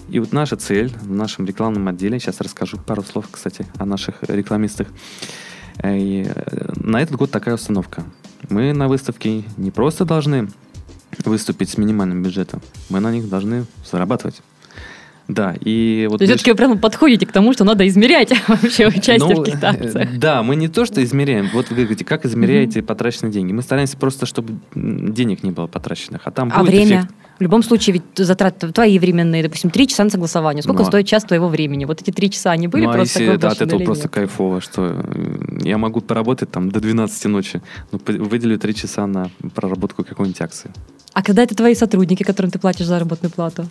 И 0.09 0.19
вот 0.19 0.31
наша 0.33 0.55
цель 0.55 0.91
в 1.01 1.11
нашем 1.11 1.45
рекламном 1.45 1.87
отделе, 1.87 2.19
сейчас 2.19 2.41
расскажу 2.41 2.77
пару 2.77 3.03
слов, 3.03 3.27
кстати, 3.31 3.65
о 3.77 3.85
наших 3.85 4.23
рекламистах. 4.23 4.87
Э, 5.77 5.97
и 5.97 6.25
э, 6.27 6.71
на 6.75 7.01
этот 7.01 7.15
год 7.15 7.31
такая 7.31 7.55
установка. 7.55 8.03
Мы 8.49 8.73
на 8.73 8.87
выставке 8.87 9.43
не 9.57 9.71
просто 9.71 10.05
должны 10.05 10.49
выступить 11.25 11.69
с 11.69 11.77
минимальным 11.77 12.23
бюджетом, 12.23 12.61
мы 12.89 12.99
на 12.99 13.11
них 13.11 13.29
должны 13.29 13.65
зарабатывать. 13.89 14.41
Да, 15.27 15.55
и 15.61 16.07
вот... 16.09 16.17
То 16.17 16.25
есть 16.25 16.33
все-таки 16.33 16.51
вы 16.51 16.57
прямо 16.57 16.77
подходите 16.77 17.25
к 17.25 17.31
тому, 17.31 17.53
что 17.53 17.63
надо 17.63 17.87
измерять 17.87 18.33
вообще 18.47 18.87
участие 18.87 19.17
ну, 19.19 19.41
в 19.41 19.43
каких-то 19.43 19.69
акциях. 19.69 20.17
Да, 20.17 20.43
мы 20.43 20.55
не 20.55 20.67
то, 20.67 20.85
что 20.85 21.01
измеряем. 21.03 21.49
Вот 21.53 21.69
вы 21.69 21.77
говорите, 21.77 22.03
как 22.03 22.25
измеряете 22.25 22.79
mm-hmm. 22.79 22.85
потраченные 22.85 23.31
деньги? 23.31 23.53
Мы 23.53 23.61
стараемся 23.61 23.95
просто, 23.95 24.25
чтобы 24.25 24.55
денег 24.75 25.43
не 25.43 25.51
было 25.51 25.67
потраченных. 25.67 26.23
А 26.25 26.31
там 26.31 26.51
а 26.53 26.59
будет 26.59 26.71
время? 26.71 26.97
Эффект. 26.97 27.13
В 27.39 27.41
любом 27.41 27.63
случае, 27.63 27.95
ведь 27.95 28.25
затраты 28.25 28.71
твои 28.71 28.99
временные, 28.99 29.43
допустим, 29.43 29.69
три 29.71 29.87
часа 29.87 30.03
на 30.03 30.09
согласование. 30.09 30.61
Сколько 30.61 30.83
ну, 30.83 30.87
стоит 30.87 31.07
час 31.07 31.23
твоего 31.23 31.47
времени? 31.47 31.85
Вот 31.85 32.01
эти 32.01 32.11
три 32.11 32.29
часа, 32.29 32.51
они 32.51 32.67
были 32.67 32.85
ну, 32.85 32.91
а 32.91 32.93
просто 32.93 33.23
если, 33.23 33.37
да, 33.37 33.49
от 33.49 33.61
этого 33.61 33.83
просто 33.83 34.07
кайфово, 34.07 34.61
что 34.61 35.03
я 35.61 35.77
могу 35.77 36.01
поработать 36.01 36.51
там 36.51 36.71
до 36.71 36.79
12 36.79 37.25
ночи, 37.25 37.61
но 37.91 37.99
выделю 38.05 38.59
три 38.59 38.75
часа 38.75 39.07
на 39.07 39.29
проработку 39.55 40.03
какой-нибудь 40.03 40.41
акции. 40.41 40.71
А 41.13 41.21
когда 41.21 41.43
это 41.43 41.55
твои 41.55 41.75
сотрудники, 41.75 42.23
которым 42.23 42.51
ты 42.51 42.59
платишь 42.59 42.87
заработную 42.87 43.31
плату? 43.31 43.67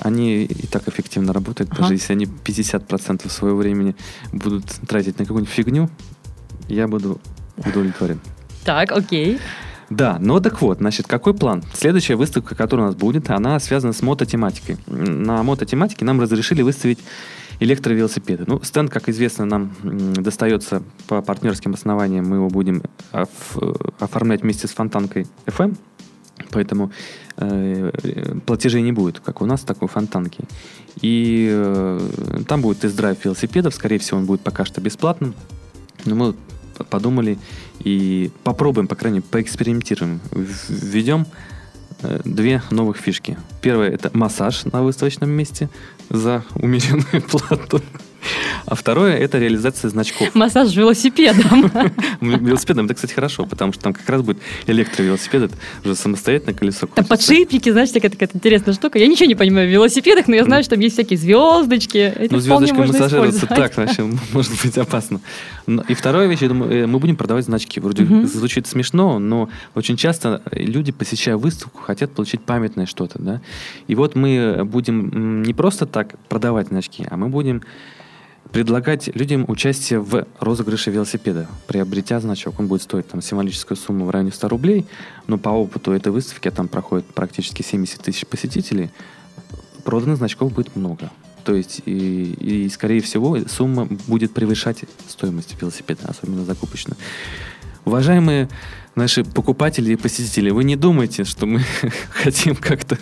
Они 0.00 0.44
и 0.44 0.66
так 0.66 0.88
эффективно 0.88 1.32
работают. 1.32 1.70
Ага. 1.72 1.82
Даже 1.82 1.94
если 1.94 2.12
они 2.14 2.24
50% 2.24 3.28
своего 3.30 3.58
времени 3.58 3.94
будут 4.32 4.64
тратить 4.86 5.18
на 5.18 5.24
какую-нибудь 5.24 5.52
фигню, 5.52 5.90
я 6.68 6.88
буду 6.88 7.20
удовлетворен. 7.56 8.20
Так, 8.64 8.92
окей. 8.92 9.38
Да, 9.90 10.18
ну 10.20 10.40
так 10.40 10.60
вот, 10.60 10.78
значит, 10.78 11.06
какой 11.06 11.34
план? 11.34 11.62
Следующая 11.72 12.16
выставка, 12.16 12.54
которая 12.54 12.86
у 12.86 12.90
нас 12.90 12.96
будет, 12.96 13.30
она 13.30 13.58
связана 13.58 13.92
с 13.92 14.02
мототематикой. 14.02 14.76
На 14.86 15.42
мототематике 15.42 16.04
нам 16.04 16.20
разрешили 16.20 16.62
выставить 16.62 16.98
электровелосипеды. 17.60 18.44
Ну, 18.46 18.60
стенд, 18.62 18.90
как 18.90 19.08
известно, 19.08 19.44
нам 19.44 19.74
достается 19.82 20.82
по 21.06 21.22
партнерским 21.22 21.74
основаниям. 21.74 22.28
Мы 22.28 22.36
его 22.36 22.48
будем 22.48 22.82
оформлять 23.98 24.42
вместе 24.42 24.66
с 24.68 24.70
фонтанкой 24.70 25.26
FM. 25.46 25.76
Поэтому 26.50 26.92
э, 27.36 27.90
платежей 28.46 28.82
не 28.82 28.92
будет, 28.92 29.20
как 29.20 29.42
у 29.42 29.46
нас, 29.46 29.62
такой 29.62 29.88
фонтанки. 29.88 30.44
И 31.00 31.48
э, 31.50 32.42
там 32.46 32.62
будет 32.62 32.80
тест-драйв 32.80 33.24
велосипедов. 33.24 33.74
Скорее 33.74 33.98
всего, 33.98 34.18
он 34.18 34.26
будет 34.26 34.42
пока 34.42 34.64
что 34.64 34.80
бесплатным. 34.80 35.34
Но 36.04 36.14
мы 36.14 36.34
подумали 36.84 37.38
и 37.80 38.30
попробуем, 38.44 38.86
по 38.86 38.94
крайней 38.94 39.18
мере, 39.18 39.28
поэкспериментируем. 39.30 40.20
Введем 40.32 41.26
э, 42.02 42.20
две 42.24 42.62
новых 42.70 42.96
фишки. 42.96 43.38
Первое– 43.60 43.90
это 43.90 44.10
массаж 44.14 44.64
на 44.64 44.82
выставочном 44.82 45.30
месте 45.30 45.68
за 46.10 46.44
умеренную 46.54 47.22
плату. 47.28 47.82
А 48.66 48.74
второе– 48.74 49.16
это 49.18 49.38
реализация 49.38 49.88
значков. 49.88 50.34
Массаж 50.34 50.74
велосипедом. 50.74 51.70
Велосипедом, 52.20 52.86
это, 52.86 52.94
кстати, 52.94 53.12
хорошо, 53.12 53.46
потому 53.46 53.72
что 53.72 53.82
там 53.82 53.92
как 53.92 54.08
раз 54.08 54.22
будет 54.22 54.38
электровелосипед, 54.66 55.44
это 55.44 55.54
уже 55.84 55.94
самостоятельное 55.94 56.54
колесо. 56.54 56.86
Там 56.86 57.04
подшипники, 57.04 57.70
знаешь, 57.70 57.90
такая, 57.90 58.10
такая 58.10 58.28
интересная 58.32 58.74
штука. 58.74 58.98
Я 58.98 59.06
ничего 59.06 59.26
не 59.26 59.34
понимаю 59.34 59.68
в 59.68 59.72
велосипедах, 59.72 60.28
но 60.28 60.34
я 60.34 60.44
знаю, 60.44 60.62
что 60.62 60.74
там 60.74 60.80
есть 60.80 60.94
всякие 60.94 61.18
звездочки. 61.18 62.28
ну, 62.30 62.38
звездочкой 62.38 62.86
массажироваться 62.86 63.46
так, 63.46 63.76
вообще, 63.76 64.02
может 64.32 64.52
быть 64.62 64.76
опасно. 64.78 65.20
И 65.88 65.94
вторая 65.94 66.26
вещь, 66.26 66.40
я 66.40 66.48
думаю, 66.48 66.72
э, 66.72 66.86
мы 66.86 66.98
будем 66.98 67.16
продавать 67.16 67.44
значки. 67.44 67.80
Вроде 67.80 68.06
звучит 68.26 68.66
смешно, 68.66 69.18
но 69.18 69.48
очень 69.74 69.96
часто 69.96 70.42
люди, 70.52 70.92
посещая 70.92 71.36
выставку, 71.36 71.82
хотят 71.82 72.12
получить 72.12 72.42
памятное 72.42 72.86
что-то, 72.86 73.18
да. 73.18 73.40
И 73.86 73.94
вот 73.94 74.14
мы 74.14 74.64
будем 74.64 75.42
не 75.42 75.54
просто 75.54 75.86
так 75.86 76.18
продавать 76.28 76.68
значки, 76.68 77.06
а 77.10 77.16
мы 77.16 77.28
будем 77.28 77.62
предлагать 78.52 79.14
людям 79.14 79.44
участие 79.48 80.00
в 80.00 80.26
розыгрыше 80.40 80.90
велосипеда. 80.90 81.48
Приобретя 81.66 82.20
значок, 82.20 82.58
он 82.58 82.66
будет 82.66 82.82
стоить 82.82 83.08
там 83.08 83.20
символическую 83.20 83.76
сумму 83.76 84.04
в 84.04 84.10
районе 84.10 84.32
100 84.32 84.48
рублей, 84.48 84.86
но 85.26 85.38
по 85.38 85.50
опыту 85.50 85.92
этой 85.92 86.12
выставки, 86.12 86.50
там 86.50 86.68
проходит 86.68 87.06
практически 87.06 87.62
70 87.62 88.00
тысяч 88.00 88.26
посетителей, 88.26 88.90
проданных 89.84 90.18
значков 90.18 90.52
будет 90.52 90.76
много. 90.76 91.10
То 91.44 91.54
есть, 91.54 91.82
и, 91.86 92.34
и, 92.34 92.68
скорее 92.68 93.00
всего, 93.00 93.38
сумма 93.48 93.88
будет 94.06 94.34
превышать 94.34 94.84
стоимость 95.08 95.56
велосипеда, 95.60 96.08
особенно 96.08 96.44
закупочную. 96.44 96.98
Уважаемые 97.88 98.50
наши 98.96 99.24
покупатели 99.24 99.92
и 99.92 99.96
посетители, 99.96 100.50
вы 100.50 100.64
не 100.64 100.76
думайте, 100.76 101.24
что 101.24 101.46
мы 101.46 101.60
хотим 102.10 102.54
как-то 102.54 102.98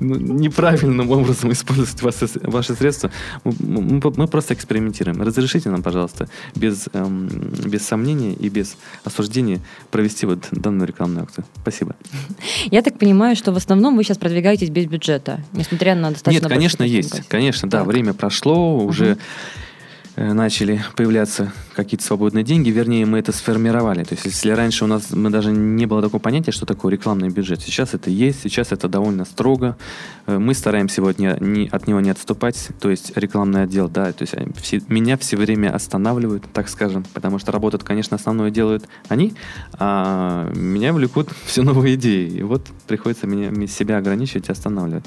ну, 0.00 0.16
неправильным 0.16 1.10
образом 1.10 1.52
использовать 1.52 2.00
ваши, 2.00 2.26
ваши 2.42 2.74
средства. 2.74 3.10
Мы, 3.44 3.52
мы, 3.60 4.00
мы 4.16 4.26
просто 4.28 4.54
экспериментируем. 4.54 5.20
Разрешите 5.20 5.68
нам, 5.68 5.82
пожалуйста, 5.82 6.26
без, 6.54 6.88
эм, 6.94 7.28
без 7.66 7.86
сомнения 7.86 8.32
и 8.32 8.48
без 8.48 8.78
осуждения 9.04 9.60
провести 9.90 10.24
вот 10.24 10.48
данную 10.52 10.88
рекламную 10.88 11.24
акцию. 11.24 11.44
Спасибо. 11.60 11.94
Я 12.70 12.80
так 12.80 12.98
понимаю, 12.98 13.36
что 13.36 13.52
в 13.52 13.56
основном 13.56 13.94
вы 13.94 14.04
сейчас 14.04 14.16
продвигаетесь 14.16 14.70
без 14.70 14.86
бюджета, 14.86 15.40
несмотря 15.52 15.94
на 15.94 16.12
достаточно... 16.12 16.44
Нет, 16.44 16.50
конечно, 16.50 16.82
есть. 16.82 17.28
Конечно, 17.28 17.68
да, 17.68 17.84
время 17.84 18.14
прошло, 18.14 18.78
уже... 18.78 19.04
Э, 19.04 19.16
начали 20.20 20.82
появляться 20.96 21.52
какие-то 21.74 22.04
свободные 22.04 22.44
деньги, 22.44 22.70
вернее, 22.70 23.06
мы 23.06 23.18
это 23.18 23.32
сформировали. 23.32 24.04
То 24.04 24.14
есть, 24.14 24.26
если 24.26 24.50
раньше 24.50 24.84
у 24.84 24.86
нас 24.86 25.10
мы 25.10 25.30
даже 25.30 25.50
не 25.50 25.86
было 25.86 26.02
такого 26.02 26.20
понятия, 26.20 26.52
что 26.52 26.66
такое 26.66 26.92
рекламный 26.92 27.28
бюджет, 27.28 27.60
сейчас 27.62 27.94
это 27.94 28.10
есть, 28.10 28.42
сейчас 28.42 28.72
это 28.72 28.88
довольно 28.88 29.24
строго. 29.24 29.76
Э, 30.26 30.38
мы 30.38 30.54
стараемся 30.54 30.96
сегодня 30.96 31.36
не, 31.40 31.68
от 31.68 31.86
него 31.86 32.00
не 32.00 32.10
отступать, 32.10 32.68
то 32.80 32.90
есть 32.90 33.16
рекламный 33.16 33.62
отдел, 33.62 33.88
да, 33.88 34.12
то 34.12 34.22
есть 34.22 34.34
э, 34.34 34.46
все, 34.60 34.82
меня 34.88 35.16
все 35.16 35.36
время 35.36 35.74
останавливают, 35.74 36.44
так 36.52 36.68
скажем, 36.68 37.04
потому 37.14 37.38
что 37.38 37.52
работу, 37.52 37.78
конечно, 37.82 38.16
основное 38.16 38.50
делают 38.50 38.84
они, 39.08 39.32
а 39.78 40.50
меня 40.54 40.92
влекут 40.92 41.30
все 41.46 41.62
новые 41.62 41.94
идеи. 41.94 42.28
И 42.28 42.42
вот 42.42 42.66
приходится 42.86 43.26
меня, 43.26 43.66
себя 43.66 43.96
ограничивать 43.96 44.48
и 44.48 44.52
останавливать. 44.52 45.04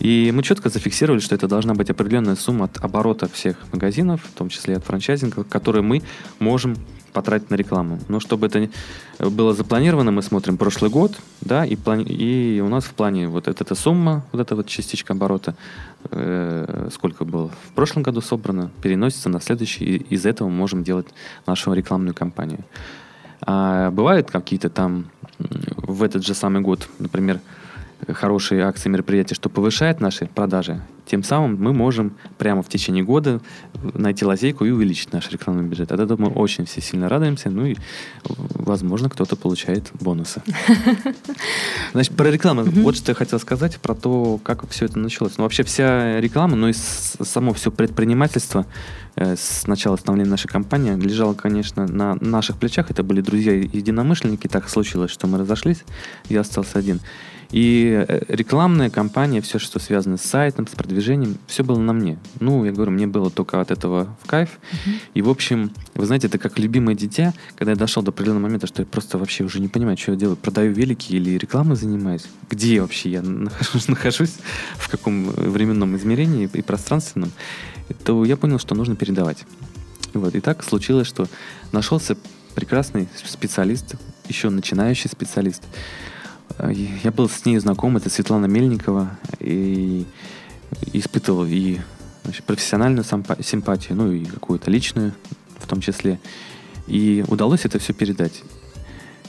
И 0.00 0.32
мы 0.34 0.42
четко 0.42 0.70
зафиксировали, 0.70 1.20
что 1.20 1.34
это 1.34 1.46
должна 1.46 1.74
быть 1.74 1.90
определенная 1.90 2.34
сумма 2.34 2.64
от 2.64 2.78
оборота 2.82 3.28
всех 3.28 3.56
магазинов, 3.72 4.22
в 4.24 4.32
том 4.32 4.48
числе 4.48 4.76
от 4.76 4.84
франчайзинга, 4.84 5.44
которые 5.44 5.82
мы 5.82 6.02
можем 6.38 6.76
потратить 7.12 7.50
на 7.50 7.56
рекламу. 7.56 7.98
Но 8.08 8.20
чтобы 8.20 8.46
это 8.46 8.70
было 9.18 9.52
запланировано, 9.52 10.10
мы 10.10 10.22
смотрим 10.22 10.56
прошлый 10.56 10.90
год, 10.90 11.18
да, 11.40 11.64
и, 11.66 11.74
плани- 11.74 12.08
и 12.08 12.60
у 12.60 12.68
нас 12.68 12.84
в 12.84 12.94
плане 12.94 13.28
вот 13.28 13.48
эта, 13.48 13.64
эта 13.64 13.74
сумма, 13.74 14.24
вот 14.32 14.40
эта 14.40 14.56
вот 14.56 14.66
частичка 14.66 15.12
оборота, 15.12 15.54
э, 16.10 16.88
сколько 16.94 17.24
было 17.24 17.50
в 17.68 17.74
прошлом 17.74 18.02
году 18.02 18.20
собрано, 18.20 18.70
переносится 18.80 19.28
на 19.28 19.40
следующий, 19.40 19.84
и 19.84 20.14
из 20.14 20.24
этого 20.24 20.48
мы 20.48 20.54
можем 20.54 20.84
делать 20.84 21.08
нашу 21.46 21.72
рекламную 21.72 22.14
кампанию. 22.14 22.64
А 23.42 23.90
бывают 23.90 24.30
какие-то 24.30 24.70
там 24.70 25.10
в 25.38 26.02
этот 26.02 26.24
же 26.24 26.34
самый 26.34 26.62
год, 26.62 26.88
например, 26.98 27.40
хорошие 28.08 28.64
акции, 28.64 28.88
мероприятия, 28.88 29.34
что 29.34 29.48
повышает 29.48 30.00
наши 30.00 30.26
продажи, 30.26 30.82
тем 31.10 31.24
самым 31.24 31.56
мы 31.60 31.72
можем 31.72 32.12
прямо 32.38 32.62
в 32.62 32.68
течение 32.68 33.02
года 33.02 33.40
найти 33.94 34.24
лазейку 34.24 34.64
и 34.64 34.70
увеличить 34.70 35.12
наш 35.12 35.28
рекламный 35.32 35.64
бюджет. 35.64 35.90
От 35.90 35.98
этого 35.98 36.22
мы 36.22 36.28
очень 36.28 36.66
все 36.66 36.80
сильно 36.80 37.08
радуемся, 37.08 37.50
ну 37.50 37.66
и, 37.66 37.76
возможно, 38.24 39.10
кто-то 39.10 39.34
получает 39.34 39.90
бонусы. 39.94 40.40
Значит, 41.92 42.14
про 42.14 42.30
рекламу. 42.30 42.62
Вот 42.62 42.96
что 42.96 43.10
я 43.10 43.16
хотел 43.16 43.40
сказать, 43.40 43.78
про 43.78 43.96
то, 43.96 44.38
как 44.44 44.68
все 44.70 44.84
это 44.84 45.00
началось. 45.00 45.36
Ну, 45.36 45.42
вообще 45.42 45.64
вся 45.64 46.20
реклама, 46.20 46.54
ну 46.54 46.68
и 46.68 46.72
само 46.72 47.54
все 47.54 47.72
предпринимательство 47.72 48.66
э, 49.16 49.34
с 49.36 49.66
начала 49.66 49.96
становления 49.96 50.30
нашей 50.30 50.46
компании 50.46 50.94
лежало, 50.94 51.34
конечно, 51.34 51.88
на 51.88 52.14
наших 52.20 52.56
плечах. 52.56 52.92
Это 52.92 53.02
были 53.02 53.20
друзья-единомышленники. 53.20 54.46
Так 54.46 54.68
случилось, 54.68 55.10
что 55.10 55.26
мы 55.26 55.38
разошлись, 55.38 55.82
я 56.28 56.42
остался 56.42 56.78
один. 56.78 57.00
И 57.52 58.04
э, 58.06 58.22
рекламная 58.28 58.90
кампания, 58.90 59.40
все, 59.40 59.58
что 59.58 59.78
связано 59.80 60.16
с 60.16 60.22
сайтом, 60.22 60.66
с 60.66 60.70
продвижением, 60.70 61.38
все 61.46 61.64
было 61.64 61.78
на 61.78 61.92
мне. 61.92 62.18
Ну, 62.38 62.64
я 62.64 62.72
говорю, 62.72 62.92
мне 62.92 63.06
было 63.06 63.30
только 63.30 63.60
от 63.60 63.70
этого 63.70 64.16
в 64.22 64.26
кайф. 64.26 64.60
Uh-huh. 64.72 64.92
И, 65.14 65.22
в 65.22 65.28
общем, 65.28 65.72
вы 65.94 66.06
знаете, 66.06 66.28
это 66.28 66.38
как 66.38 66.58
любимое 66.58 66.94
дитя, 66.94 67.34
когда 67.56 67.72
я 67.72 67.76
дошел 67.76 68.02
до 68.02 68.10
определенного 68.10 68.44
момента, 68.44 68.66
что 68.66 68.82
я 68.82 68.86
просто 68.86 69.18
вообще 69.18 69.44
уже 69.44 69.60
не 69.60 69.68
понимаю, 69.68 69.96
что 69.96 70.12
я 70.12 70.18
делаю. 70.18 70.36
Продаю 70.36 70.72
велики 70.72 71.12
или 71.12 71.36
рекламой 71.36 71.76
занимаюсь? 71.76 72.26
Где 72.48 72.80
вообще 72.80 73.10
я 73.10 73.22
нахожусь, 73.22 73.88
нахожусь 73.88 74.36
в 74.76 74.88
каком 74.88 75.30
временном 75.30 75.96
измерении 75.96 76.48
и 76.52 76.62
пространственном? 76.62 77.32
То 78.04 78.24
я 78.24 78.36
понял, 78.36 78.60
что 78.60 78.76
нужно 78.76 78.94
передавать. 78.94 79.44
Вот. 80.14 80.34
И 80.34 80.40
так 80.40 80.62
случилось, 80.62 81.08
что 81.08 81.26
нашелся 81.72 82.16
прекрасный 82.54 83.08
специалист, 83.24 83.94
еще 84.28 84.50
начинающий 84.50 85.08
специалист. 85.08 85.62
Э, 86.58 86.72
я 86.72 87.10
был 87.10 87.28
с 87.28 87.44
ней 87.44 87.58
знаком, 87.58 87.96
это 87.96 88.10
Светлана 88.10 88.46
Мельникова, 88.46 89.10
и 89.38 90.06
испытывал 90.92 91.44
и 91.46 91.78
профессиональную 92.46 93.04
симпатию, 93.04 93.96
ну 93.96 94.12
и 94.12 94.24
какую-то 94.24 94.70
личную 94.70 95.14
в 95.58 95.66
том 95.66 95.80
числе. 95.80 96.18
И 96.86 97.24
удалось 97.28 97.64
это 97.64 97.78
все 97.78 97.92
передать. 97.92 98.42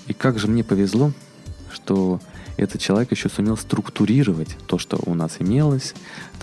И 0.07 0.13
как 0.13 0.39
же 0.39 0.47
мне 0.47 0.63
повезло, 0.63 1.11
что 1.71 2.19
этот 2.57 2.81
человек 2.81 3.11
еще 3.11 3.29
сумел 3.29 3.57
структурировать 3.57 4.57
то, 4.67 4.77
что 4.77 4.99
у 5.05 5.13
нас 5.13 5.37
имелось, 5.39 5.93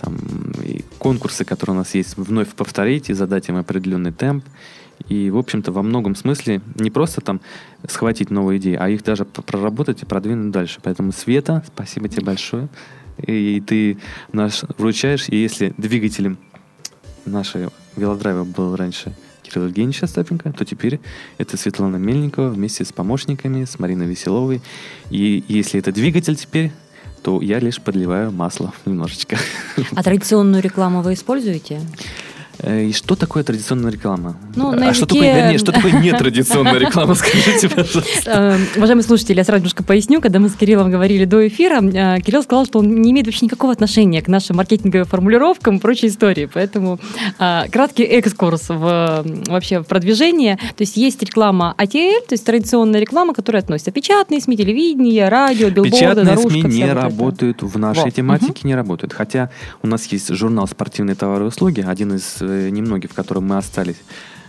там, 0.01 0.17
и 0.63 0.83
конкурсы, 0.97 1.45
которые 1.45 1.75
у 1.75 1.79
нас 1.79 1.93
есть, 1.95 2.17
вновь 2.17 2.49
повторить 2.49 3.09
и 3.09 3.13
задать 3.13 3.49
им 3.49 3.57
определенный 3.57 4.11
темп. 4.11 4.45
И, 5.07 5.29
в 5.29 5.37
общем-то, 5.37 5.71
во 5.71 5.81
многом 5.81 6.15
смысле 6.15 6.61
не 6.75 6.91
просто 6.91 7.21
там 7.21 7.41
схватить 7.87 8.29
новые 8.29 8.59
идеи, 8.59 8.75
а 8.75 8.89
их 8.89 9.03
даже 9.03 9.25
проработать 9.25 10.03
и 10.03 10.05
продвинуть 10.05 10.51
дальше. 10.51 10.79
Поэтому, 10.83 11.11
Света, 11.11 11.63
спасибо 11.67 12.09
тебе 12.09 12.23
большое. 12.23 12.67
И 13.17 13.61
ты 13.65 13.97
наш 14.31 14.63
вручаешь, 14.77 15.29
и 15.29 15.35
если 15.35 15.73
двигателем 15.77 16.37
нашей 17.25 17.69
велодрайва 17.95 18.43
был 18.43 18.75
раньше 18.75 19.13
Кирилл 19.43 19.67
Евгеньевич 19.67 20.03
Остапенко, 20.03 20.53
то 20.53 20.63
теперь 20.63 20.99
это 21.37 21.57
Светлана 21.57 21.97
Мельникова 21.97 22.49
вместе 22.49 22.85
с 22.85 22.91
помощниками, 22.91 23.65
с 23.65 23.79
Мариной 23.79 24.05
Веселовой. 24.05 24.61
И 25.09 25.43
если 25.47 25.79
это 25.79 25.91
двигатель 25.91 26.35
теперь, 26.35 26.71
то 27.23 27.41
я 27.41 27.59
лишь 27.59 27.81
подливаю 27.81 28.31
масло 28.31 28.73
немножечко. 28.85 29.37
А 29.95 30.03
традиционную 30.03 30.61
рекламу 30.61 31.01
вы 31.01 31.13
используете? 31.13 31.81
Э, 32.61 32.85
и 32.85 32.93
что 32.93 33.15
такое 33.15 33.43
традиционная 33.43 33.91
реклама? 33.91 34.35
Ну, 34.55 34.71
а 34.71 34.93
что 34.93 35.05
такое, 35.05 35.33
вернее, 35.33 35.57
что 35.57 35.71
такое 35.71 35.93
нетрадиционная 35.93 36.77
реклама, 36.77 37.13
скажите, 37.15 37.69
пожалуйста. 37.69 38.01
Э, 38.25 38.57
уважаемые 38.77 39.03
слушатели, 39.03 39.37
я 39.37 39.43
сразу 39.43 39.59
немножко 39.59 39.83
поясню. 39.83 40.21
Когда 40.21 40.39
мы 40.39 40.49
с 40.49 40.55
Кириллом 40.55 40.91
говорили 40.91 41.25
до 41.25 41.47
эфира, 41.47 41.81
э, 41.81 42.19
Кирилл 42.21 42.43
сказал, 42.43 42.65
что 42.65 42.79
он 42.79 43.01
не 43.01 43.11
имеет 43.11 43.27
вообще 43.27 43.45
никакого 43.45 43.71
отношения 43.71 44.21
к 44.21 44.27
нашим 44.27 44.57
маркетинговым 44.57 45.07
формулировкам 45.07 45.77
и 45.77 45.79
прочей 45.79 46.07
истории. 46.07 46.49
Поэтому 46.51 46.99
краткий 47.37 48.03
экскурс 48.03 48.69
в, 48.69 49.25
вообще 49.47 49.79
в 49.79 49.83
продвижение. 49.83 50.57
То 50.57 50.81
есть 50.81 50.97
есть 50.97 51.21
реклама 51.23 51.75
ATL, 51.77 52.21
то 52.27 52.33
есть 52.33 52.45
традиционная 52.45 52.99
реклама, 52.99 53.33
которая 53.33 53.61
относится 53.61 53.91
печатные 53.91 54.41
СМИ, 54.41 54.57
телевидение, 54.57 55.29
радио, 55.29 55.69
билборды, 55.69 55.97
Печатные 55.97 56.25
наружка, 56.25 56.49
СМИ 56.49 56.63
не 56.63 56.91
работают, 56.91 57.61
в 57.61 57.77
нашей 57.77 58.11
тематике 58.11 58.61
не 58.63 58.75
работают. 58.75 59.13
Хотя 59.13 59.49
у 59.81 59.87
нас 59.87 60.05
есть 60.07 60.33
журнал 60.33 60.67
«Спортивные 60.67 61.15
товары 61.15 61.45
и 61.45 61.47
услуги», 61.47 61.85
один 61.87 62.13
из 62.13 62.41
Э, 62.48 62.48
немногие, 62.49 63.09
в 63.09 63.13
котором 63.13 63.47
мы 63.47 63.57
остались. 63.57 64.01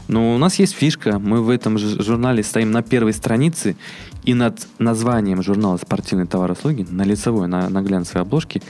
Но 0.08 0.34
у 0.34 0.38
нас 0.38 0.58
есть 0.58 0.74
фишка. 0.74 1.18
Мы 1.18 1.40
в 1.40 1.50
этом 1.50 1.78
журнале 1.78 2.42
стоим 2.42 2.72
на 2.72 2.82
первой 2.82 3.12
странице, 3.12 3.76
и 4.24 4.34
над 4.34 4.66
названием 4.78 5.42
журнала 5.42 5.76
«Спортивные 5.76 6.26
товары 6.26 6.54
и 6.54 6.56
услуги» 6.56 6.86
на 6.90 7.02
лицевой, 7.02 7.48
на, 7.48 7.68
на 7.68 7.80
глянцевой 7.80 8.22
обложке 8.22 8.60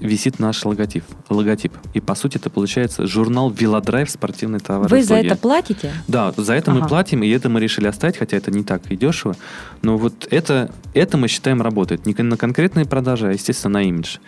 висит 0.00 0.38
наш 0.38 0.64
логотип. 0.64 1.04
логотип. 1.28 1.72
И 1.94 2.00
по 2.00 2.14
сути 2.14 2.36
это 2.36 2.50
получается 2.50 3.06
журнал 3.06 3.50
Велодрайв 3.50 4.10
спортивные 4.10 4.60
товары. 4.60 4.88
Вы 4.88 5.02
за 5.02 5.16
это 5.16 5.36
платите? 5.36 5.92
Да, 6.08 6.32
за 6.36 6.54
это 6.54 6.70
ага. 6.70 6.80
мы 6.80 6.88
платим, 6.88 7.22
и 7.22 7.28
это 7.28 7.48
мы 7.48 7.60
решили 7.60 7.86
оставить, 7.86 8.16
хотя 8.16 8.36
это 8.36 8.50
не 8.50 8.62
так 8.62 8.90
и 8.90 8.96
дешево. 8.96 9.36
Но 9.82 9.98
вот 9.98 10.26
это, 10.30 10.70
это 10.94 11.16
мы 11.16 11.28
считаем 11.28 11.62
работает. 11.62 12.06
Не 12.06 12.14
на 12.22 12.36
конкретные 12.36 12.86
продажи, 12.86 13.28
а, 13.28 13.32
естественно, 13.32 13.80
на 13.80 13.82
имидж 13.82 14.18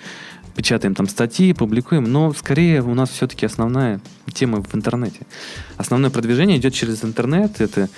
печатаем 0.55 0.95
там 0.95 1.09
статьи, 1.09 1.53
публикуем, 1.53 2.05
но 2.05 2.33
скорее 2.33 2.83
у 2.83 2.95
нас 2.95 3.11
все-таки 3.11 3.47
основная 3.47 4.01
тема 4.33 4.63
в 4.63 4.75
интернете. 4.75 5.21
Основное 5.77 6.11
продвижение 6.11 6.59
идет 6.59 6.75
через 6.75 7.05
интернет. 7.05 7.61
Это, 7.61 7.89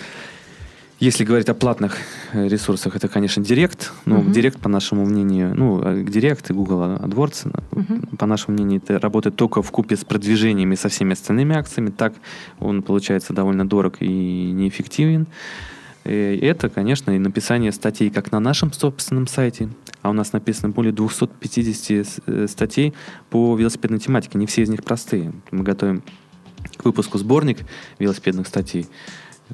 если 0.99 1.25
говорить 1.25 1.49
о 1.49 1.55
платных 1.55 1.97
э, 2.33 2.49
ресурсах, 2.49 2.97
это, 2.97 3.09
конечно, 3.09 3.43
Директ. 3.43 3.93
Ну, 4.05 4.21
uh-huh. 4.21 4.33
Директ, 4.33 4.59
по 4.59 4.69
нашему 4.69 5.05
мнению, 5.05 5.55
ну, 5.55 5.83
э, 5.83 6.03
Директ 6.03 6.51
и 6.51 6.55
Google 6.55 6.97
AdWords, 6.97 7.53
uh-huh. 7.71 8.17
по 8.17 8.27
нашему 8.27 8.57
мнению, 8.57 8.81
это 8.83 8.99
работает 8.99 9.37
только 9.37 9.63
вкупе 9.63 9.97
с 9.97 10.05
продвижениями 10.05 10.75
со 10.75 10.89
всеми 10.89 11.13
остальными 11.13 11.55
акциями. 11.57 11.91
Так 11.91 12.15
он 12.59 12.83
получается 12.83 13.33
довольно 13.33 13.69
дорог 13.69 13.97
и 14.01 14.09
неэффективен. 14.53 15.27
И 16.05 16.39
это, 16.41 16.69
конечно, 16.69 17.11
и 17.11 17.19
написание 17.19 17.73
статей 17.73 18.11
как 18.11 18.31
на 18.31 18.39
нашем 18.39 18.73
собственном 18.73 19.27
сайте, 19.27 19.69
а 20.07 20.11
у 20.11 20.13
нас 20.13 20.33
написано 20.33 20.71
более 20.71 20.93
250 20.93 22.23
э, 22.27 22.47
статей 22.47 22.95
по 23.29 23.57
велосипедной 23.57 23.99
тематике. 23.99 24.39
Не 24.39 24.47
все 24.47 24.63
из 24.63 24.69
них 24.69 24.85
простые. 24.85 25.33
Мы 25.51 25.65
готовим 25.65 26.03
к 26.77 26.85
выпуску 26.85 27.19
сборник 27.19 27.59
велосипедных 27.99 28.47
статей. 28.47 28.87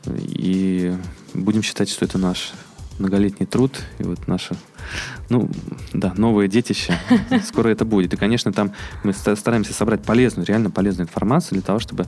И 0.06 0.94
будем 1.32 1.62
считать, 1.62 1.88
что 1.88 2.04
это 2.04 2.18
наш 2.18 2.52
многолетний 2.98 3.46
труд 3.46 3.80
и 3.98 4.02
вот 4.02 4.28
наше, 4.28 4.54
ну, 5.30 5.48
да, 5.94 6.12
новое 6.16 6.48
детище. 6.48 6.98
Скоро 7.44 7.68
это 7.68 7.86
будет. 7.86 8.12
И, 8.12 8.16
конечно, 8.18 8.52
там 8.52 8.72
мы 9.04 9.14
стараемся 9.14 9.72
собрать 9.72 10.02
полезную, 10.02 10.46
реально 10.46 10.70
полезную 10.70 11.06
информацию 11.06 11.52
для 11.52 11.62
того, 11.62 11.78
чтобы 11.78 12.06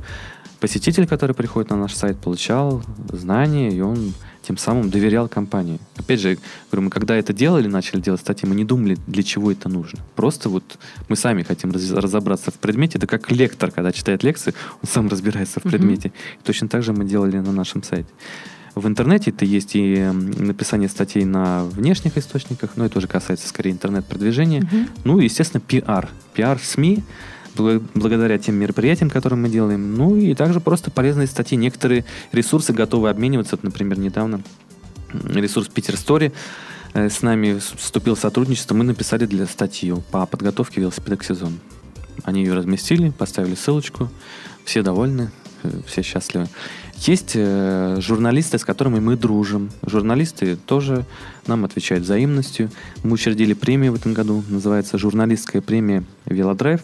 посетитель, 0.61 1.07
который 1.07 1.35
приходит 1.35 1.71
на 1.71 1.77
наш 1.77 1.95
сайт, 1.95 2.19
получал 2.19 2.83
знания, 3.11 3.71
и 3.71 3.81
он 3.81 4.13
тем 4.47 4.59
самым 4.59 4.91
доверял 4.91 5.29
компании. 5.29 5.81
Опять 5.97 6.21
же, 6.21 6.39
говорю, 6.71 6.87
мы 6.87 6.91
когда 6.91 7.17
это 7.17 7.33
делали, 7.33 7.67
начали 7.67 8.01
делать 8.01 8.21
статьи, 8.21 8.49
мы 8.49 8.55
не 8.55 8.65
думали, 8.65 8.97
для 9.07 9.23
чего 9.23 9.51
это 9.51 9.69
нужно. 9.69 10.01
Просто 10.15 10.49
вот 10.49 10.79
мы 11.09 11.17
сами 11.17 11.43
хотим 11.43 11.73
раз, 11.73 11.91
разобраться 11.91 12.51
в 12.51 12.55
предмете. 12.55 12.99
Это 12.99 13.07
как 13.07 13.31
лектор, 13.31 13.71
когда 13.71 13.93
читает 13.93 14.23
лекции, 14.23 14.55
он 14.83 14.89
сам 14.89 15.09
разбирается 15.09 15.61
в 15.61 15.63
предмете. 15.63 16.09
Mm-hmm. 16.09 16.41
И 16.41 16.45
точно 16.45 16.69
так 16.69 16.83
же 16.83 16.93
мы 16.93 17.05
делали 17.05 17.39
на 17.39 17.53
нашем 17.53 17.83
сайте. 17.83 18.09
В 18.75 18.89
интернете 18.89 19.31
это 19.31 19.45
есть 19.45 19.77
и 19.77 19.97
написание 19.97 20.89
статей 20.89 21.25
на 21.25 21.65
внешних 21.65 22.19
источниках, 22.19 22.71
но 22.77 22.85
это 22.85 22.99
уже 22.99 23.07
касается 23.07 23.49
скорее 23.49 23.71
интернет-продвижения. 23.71 24.61
Mm-hmm. 24.61 24.89
Ну 25.05 25.21
и, 25.21 25.25
естественно, 25.25 25.61
пиар. 25.61 26.09
Пиар 26.35 26.59
в 26.59 26.65
СМИ, 26.65 27.05
благодаря 27.57 28.39
тем 28.39 28.57
мероприятиям, 28.57 29.11
которые 29.11 29.39
мы 29.39 29.49
делаем. 29.49 29.95
Ну 29.95 30.17
и 30.17 30.35
также 30.35 30.61
просто 30.61 30.91
полезные 30.91 31.27
статьи. 31.27 31.57
Некоторые 31.57 32.05
ресурсы 32.33 32.73
готовы 32.73 33.11
обмениваться. 33.11 33.57
Вот, 33.57 33.65
например, 33.65 33.99
недавно 33.99 34.43
ресурс 35.13 35.69
Питер 35.69 35.97
Стори 35.97 36.33
э, 36.93 37.09
с 37.09 37.23
нами 37.23 37.59
вступил 37.77 38.15
в 38.15 38.21
сотрудничество. 38.21 38.75
Мы 38.75 38.85
написали 38.85 39.27
для 39.27 39.47
статью 39.47 40.03
по 40.11 40.27
подготовке 40.27 40.81
велосипеда 40.81 41.17
к 41.17 41.25
сезону. 41.25 41.59
Они 42.25 42.43
ее 42.43 42.55
разместили, 42.55 43.11
поставили 43.11 43.55
ссылочку. 43.55 44.09
Все 44.65 44.83
довольны, 44.83 45.31
э, 45.63 45.71
все 45.87 46.03
счастливы. 46.03 46.49
Есть 46.97 47.33
э, 47.35 47.97
журналисты, 48.01 48.59
с 48.59 48.65
которыми 48.65 49.01
мы 49.01 49.17
дружим. 49.17 49.71
Журналисты 49.85 50.57
тоже 50.57 51.05
нам 51.47 51.65
отвечают 51.65 52.05
взаимностью. 52.05 52.71
Мы 53.03 53.13
учредили 53.13 53.53
премию 53.53 53.93
в 53.93 53.97
этом 53.97 54.15
году, 54.15 54.43
называется 54.49 54.97
журналистская 54.97 55.61
премия 55.61 56.05
«Велодрайв». 56.25 56.83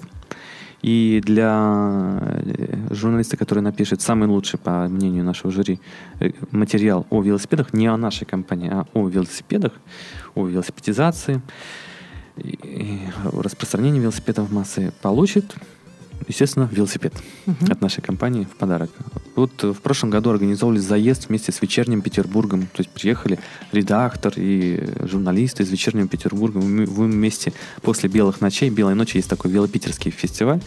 И 0.82 1.20
для 1.24 2.18
э, 2.20 2.94
журналиста, 2.94 3.36
который 3.36 3.60
напишет 3.60 4.00
самый 4.00 4.28
лучший, 4.28 4.58
по 4.58 4.88
мнению 4.88 5.24
нашего 5.24 5.52
жюри, 5.52 5.78
э, 6.20 6.30
материал 6.50 7.06
о 7.10 7.22
велосипедах, 7.22 7.74
не 7.74 7.86
о 7.86 7.96
нашей 7.96 8.24
компании, 8.24 8.70
а 8.70 8.86
о 8.94 9.08
велосипедах, 9.08 9.72
о 10.34 10.46
велосипедизации, 10.46 11.42
распространении 13.24 14.00
велосипедов 14.00 14.48
в 14.48 14.54
массы, 14.54 14.92
получит 15.02 15.54
естественно, 16.28 16.68
велосипед 16.70 17.12
uh-huh. 17.46 17.72
от 17.72 17.80
нашей 17.80 18.02
компании 18.02 18.44
в 18.44 18.56
подарок. 18.56 18.90
Вот 19.36 19.62
в 19.62 19.80
прошлом 19.80 20.10
году 20.10 20.30
организовали 20.30 20.78
заезд 20.78 21.28
вместе 21.28 21.52
с 21.52 21.62
вечерним 21.62 22.02
Петербургом. 22.02 22.62
То 22.62 22.80
есть 22.80 22.90
приехали 22.90 23.38
редактор 23.72 24.32
и 24.36 24.84
журналисты 25.06 25.62
из 25.62 25.70
вечернего 25.70 26.08
Петербурга. 26.08 26.60
Мы 26.60 26.84
вместе 26.84 27.52
после 27.82 28.08
белых 28.08 28.40
ночей, 28.40 28.70
белой 28.70 28.94
ночи 28.94 29.16
есть 29.16 29.30
такой 29.30 29.50
велопитерский 29.50 30.10
фестиваль. 30.10 30.60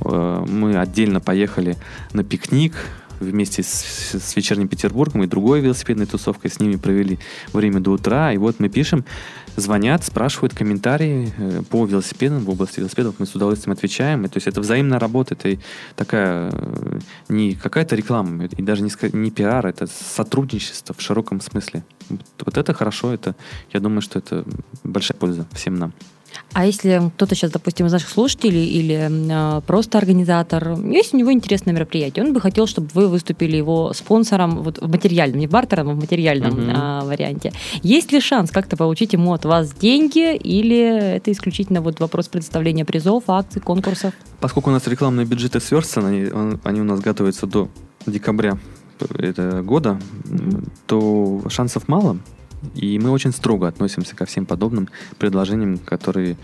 Э, 0.00 0.44
мы 0.48 0.76
отдельно 0.76 1.20
поехали 1.20 1.76
на 2.12 2.24
пикник, 2.24 2.74
вместе 3.20 3.62
с, 3.62 4.14
с 4.14 4.36
вечерним 4.36 4.68
Петербургом 4.68 5.22
и 5.22 5.26
другой 5.26 5.60
велосипедной 5.60 6.06
тусовкой 6.06 6.50
с 6.50 6.60
ними 6.60 6.76
провели 6.76 7.18
время 7.52 7.80
до 7.80 7.92
утра. 7.92 8.32
И 8.32 8.38
вот 8.38 8.60
мы 8.60 8.68
пишем, 8.68 9.04
звонят, 9.56 10.04
спрашивают 10.04 10.54
комментарии 10.54 11.32
э, 11.36 11.62
по 11.68 11.84
велосипедам, 11.86 12.44
в 12.44 12.50
области 12.50 12.80
велосипедов. 12.80 13.16
Мы 13.18 13.26
с 13.26 13.34
удовольствием 13.34 13.72
отвечаем. 13.72 14.24
И, 14.24 14.28
то 14.28 14.36
есть 14.36 14.46
это 14.46 14.60
взаимная 14.60 14.98
работа, 14.98 15.34
это 15.34 15.60
такая 15.94 16.50
э, 16.52 16.98
не 17.28 17.54
какая-то 17.54 17.96
реклама, 17.96 18.44
и 18.44 18.62
даже 18.62 18.82
не, 18.82 18.90
не 19.12 19.30
пиар, 19.30 19.66
это 19.66 19.86
сотрудничество 19.86 20.94
в 20.96 21.00
широком 21.00 21.40
смысле. 21.40 21.84
Вот 22.08 22.56
это 22.56 22.72
хорошо, 22.72 23.12
это, 23.12 23.34
я 23.72 23.80
думаю, 23.80 24.00
что 24.00 24.18
это 24.18 24.44
большая 24.84 25.18
польза 25.18 25.46
всем 25.52 25.76
нам. 25.76 25.92
А 26.52 26.64
если 26.64 27.10
кто-то 27.16 27.34
сейчас, 27.34 27.50
допустим, 27.50 27.86
из 27.86 27.92
наших 27.92 28.08
слушателей 28.08 28.66
или 28.66 29.08
э, 29.10 29.60
просто 29.62 29.98
организатор, 29.98 30.78
есть 30.80 31.14
у 31.14 31.16
него 31.16 31.32
интересное 31.32 31.74
мероприятие, 31.74 32.24
он 32.24 32.32
бы 32.32 32.40
хотел, 32.40 32.66
чтобы 32.66 32.88
вы 32.94 33.08
выступили 33.08 33.56
его 33.56 33.92
спонсором 33.92 34.62
вот 34.62 34.78
в 34.80 34.88
материальном, 34.88 35.40
не 35.40 35.46
в 35.46 35.50
бартером, 35.50 35.90
а 35.90 35.92
в 35.92 35.96
материальном 35.96 36.54
uh-huh. 36.54 37.02
э, 37.02 37.06
варианте. 37.06 37.52
Есть 37.82 38.12
ли 38.12 38.20
шанс 38.20 38.50
как-то 38.50 38.76
получить 38.76 39.12
ему 39.12 39.32
от 39.32 39.44
вас 39.44 39.72
деньги 39.72 40.34
или 40.36 41.16
это 41.16 41.30
исключительно 41.32 41.80
вот 41.80 42.00
вопрос 42.00 42.28
предоставления 42.28 42.84
призов, 42.84 43.24
акций, 43.28 43.60
конкурсов? 43.60 44.14
Поскольку 44.40 44.70
у 44.70 44.72
нас 44.72 44.86
рекламные 44.86 45.26
бюджеты 45.26 45.60
сверстаны, 45.60 46.30
они, 46.30 46.58
они 46.64 46.80
у 46.80 46.84
нас 46.84 47.00
готовятся 47.00 47.46
до 47.46 47.68
декабря 48.06 48.58
этого 49.18 49.62
года, 49.62 49.98
mm-hmm. 50.24 50.68
то 50.86 51.42
шансов 51.48 51.88
мало. 51.88 52.18
И 52.74 52.98
мы 52.98 53.10
очень 53.10 53.32
строго 53.32 53.68
относимся 53.68 54.16
ко 54.16 54.26
всем 54.26 54.46
подобным 54.46 54.88
предложениям, 55.18 55.78
которые 55.78 56.36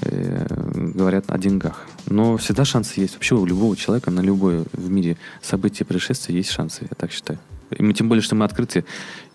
э, 0.00 0.46
говорят 0.94 1.24
о 1.28 1.38
деньгах. 1.38 1.86
Но 2.06 2.36
всегда 2.36 2.64
шансы 2.64 3.00
есть. 3.00 3.14
Вообще 3.14 3.34
у 3.34 3.46
любого 3.46 3.76
человека 3.76 4.10
на 4.10 4.20
любое 4.20 4.64
в 4.72 4.90
мире 4.90 5.16
событие, 5.42 5.86
происшествие 5.86 6.38
есть 6.38 6.50
шансы, 6.50 6.82
я 6.82 6.96
так 6.96 7.12
считаю. 7.12 7.38
И 7.70 7.82
мы, 7.82 7.92
тем 7.92 8.08
более, 8.08 8.22
что 8.22 8.36
мы 8.36 8.44
открыты, 8.44 8.84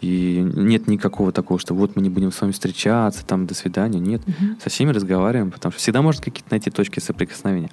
и 0.01 0.39
нет 0.55 0.87
никакого 0.87 1.31
такого, 1.31 1.59
что 1.59 1.73
вот 1.73 1.95
мы 1.95 2.01
не 2.01 2.09
будем 2.09 2.31
с 2.31 2.39
вами 2.39 2.51
встречаться, 2.51 3.25
там, 3.25 3.47
до 3.47 3.53
свидания. 3.53 3.99
Нет, 3.99 4.21
угу. 4.25 4.59
со 4.63 4.69
всеми 4.69 4.91
разговариваем, 4.91 5.51
потому 5.51 5.71
что 5.71 5.79
всегда 5.79 6.01
можно 6.01 6.23
какие-то 6.23 6.51
найти 6.51 6.69
точки 6.69 6.99
соприкосновения 6.99 7.69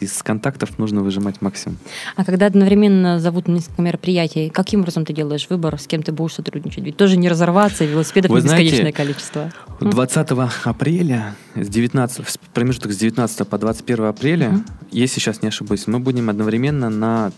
из 0.00 0.22
контактов 0.22 0.78
нужно 0.78 1.02
выжимать 1.02 1.40
максимум. 1.40 1.78
А 2.16 2.24
когда 2.24 2.46
одновременно 2.46 3.20
зовут 3.20 3.48
на 3.48 3.54
несколько 3.54 3.82
мероприятий, 3.82 4.50
каким 4.50 4.80
образом 4.80 5.04
ты 5.04 5.12
делаешь 5.12 5.46
выбор, 5.48 5.78
с 5.78 5.86
кем 5.86 6.02
ты 6.02 6.12
будешь 6.12 6.34
сотрудничать? 6.34 6.84
Ведь 6.84 6.96
тоже 6.96 7.16
не 7.16 7.28
разорваться, 7.28 7.84
велосипедов 7.84 8.30
Вы 8.30 8.40
не 8.40 8.48
знаете, 8.48 8.64
бесконечное 8.64 8.92
количество. 8.92 9.52
20 9.80 10.30
апреля, 10.64 11.34
с 11.54 11.68
19, 11.68 12.26
в 12.26 12.38
промежуток 12.52 12.92
с 12.92 12.96
19 12.96 13.48
по 13.48 13.58
21 13.58 14.04
апреля, 14.04 14.48
uh-huh. 14.48 14.70
если 14.90 15.20
сейчас 15.20 15.42
не 15.42 15.48
ошибусь, 15.48 15.86
мы 15.86 15.98
будем 15.98 16.30
одновременно 16.30 16.88
на 16.90 17.32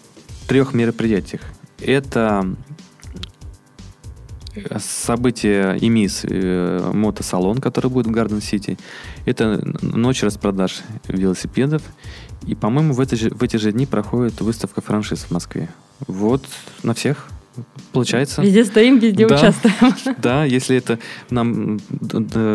трех 0.46 0.74
мероприятиях. 0.74 1.40
Это 1.80 2.46
событие 4.78 5.76
ИМИС, 5.80 6.20
э, 6.24 6.90
мотосалон, 6.92 7.58
который 7.58 7.90
будет 7.90 8.06
в 8.06 8.10
Гарден-Сити. 8.10 8.78
Это 9.26 9.60
ночь 9.82 10.22
распродаж 10.22 10.82
велосипедов. 11.08 11.82
И, 12.46 12.54
по-моему, 12.54 12.92
в, 12.92 13.00
эти 13.00 13.14
же, 13.14 13.30
в 13.30 13.42
эти 13.42 13.56
же 13.56 13.72
дни 13.72 13.86
проходит 13.86 14.40
выставка 14.40 14.80
франшиз 14.80 15.20
в 15.24 15.30
Москве. 15.30 15.68
Вот 16.06 16.44
на 16.82 16.94
всех 16.94 17.28
Получается. 17.92 18.42
Везде 18.42 18.64
стоим, 18.64 18.98
везде 18.98 19.28
да, 19.28 19.36
участвуем. 19.36 20.16
Да, 20.18 20.44
если 20.44 20.76
это 20.76 20.98
нам 21.30 21.78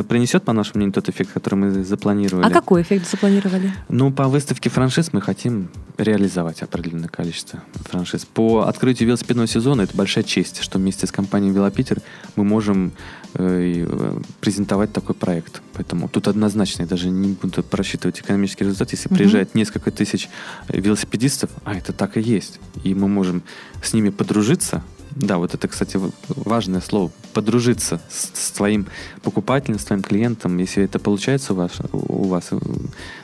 принесет, 0.03 0.43
по 0.43 0.51
нашему 0.51 0.79
мнению, 0.79 0.93
тот 0.93 1.07
эффект, 1.07 1.31
который 1.31 1.55
мы 1.55 1.83
запланировали. 1.83 2.45
А 2.45 2.49
какой 2.49 2.81
эффект 2.81 3.09
запланировали? 3.09 3.73
Ну, 3.87 4.11
по 4.11 4.27
выставке 4.27 4.69
франшиз 4.69 5.13
мы 5.13 5.21
хотим 5.21 5.69
реализовать 5.99 6.61
определенное 6.61 7.09
количество 7.09 7.61
франшиз. 7.83 8.25
По 8.25 8.61
открытию 8.61 9.07
велосипедного 9.07 9.47
сезона 9.47 9.81
это 9.81 9.95
большая 9.95 10.23
честь, 10.23 10.61
что 10.61 10.79
вместе 10.79 11.05
с 11.05 11.11
компанией 11.11 11.51
Велопитер 11.51 12.01
мы 12.35 12.43
можем 12.43 12.93
э, 13.33 13.85
э, 13.85 14.19
презентовать 14.39 14.93
такой 14.93 15.13
проект. 15.13 15.61
Поэтому 15.73 16.07
тут 16.07 16.27
однозначно, 16.27 16.83
я 16.83 16.87
даже 16.87 17.09
не 17.09 17.33
буду 17.33 17.63
просчитывать 17.63 18.19
экономический 18.19 18.63
результат. 18.63 18.91
Если 18.91 19.09
угу. 19.09 19.15
приезжает 19.15 19.55
несколько 19.55 19.91
тысяч 19.91 20.29
велосипедистов, 20.69 21.49
а 21.65 21.75
это 21.75 21.93
так 21.93 22.17
и 22.17 22.21
есть, 22.21 22.59
и 22.83 22.95
мы 22.95 23.07
можем 23.07 23.43
с 23.83 23.93
ними 23.93 24.09
подружиться, 24.09 24.83
да, 25.19 25.37
вот 25.37 25.53
это, 25.53 25.67
кстати, 25.67 25.99
важное 26.27 26.81
слово. 26.81 27.11
Подружиться 27.33 28.01
с, 28.09 28.31
с 28.33 28.51
твоим 28.51 28.87
покупателем, 29.21 29.77
с 29.77 29.83
твоим 29.83 30.01
клиентом. 30.01 30.57
Если 30.57 30.83
это 30.83 30.97
получается 30.97 31.53
у 31.53 31.57
вас, 31.57 31.73
у 31.91 32.27
вас 32.27 32.47
э, 32.51 32.59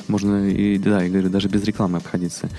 можно 0.08 0.50
и, 0.50 0.78
да, 0.78 1.02
я 1.02 1.10
говорю, 1.10 1.30
даже 1.30 1.48
без 1.48 1.64
рекламы 1.64 1.98
обходиться 1.98 2.50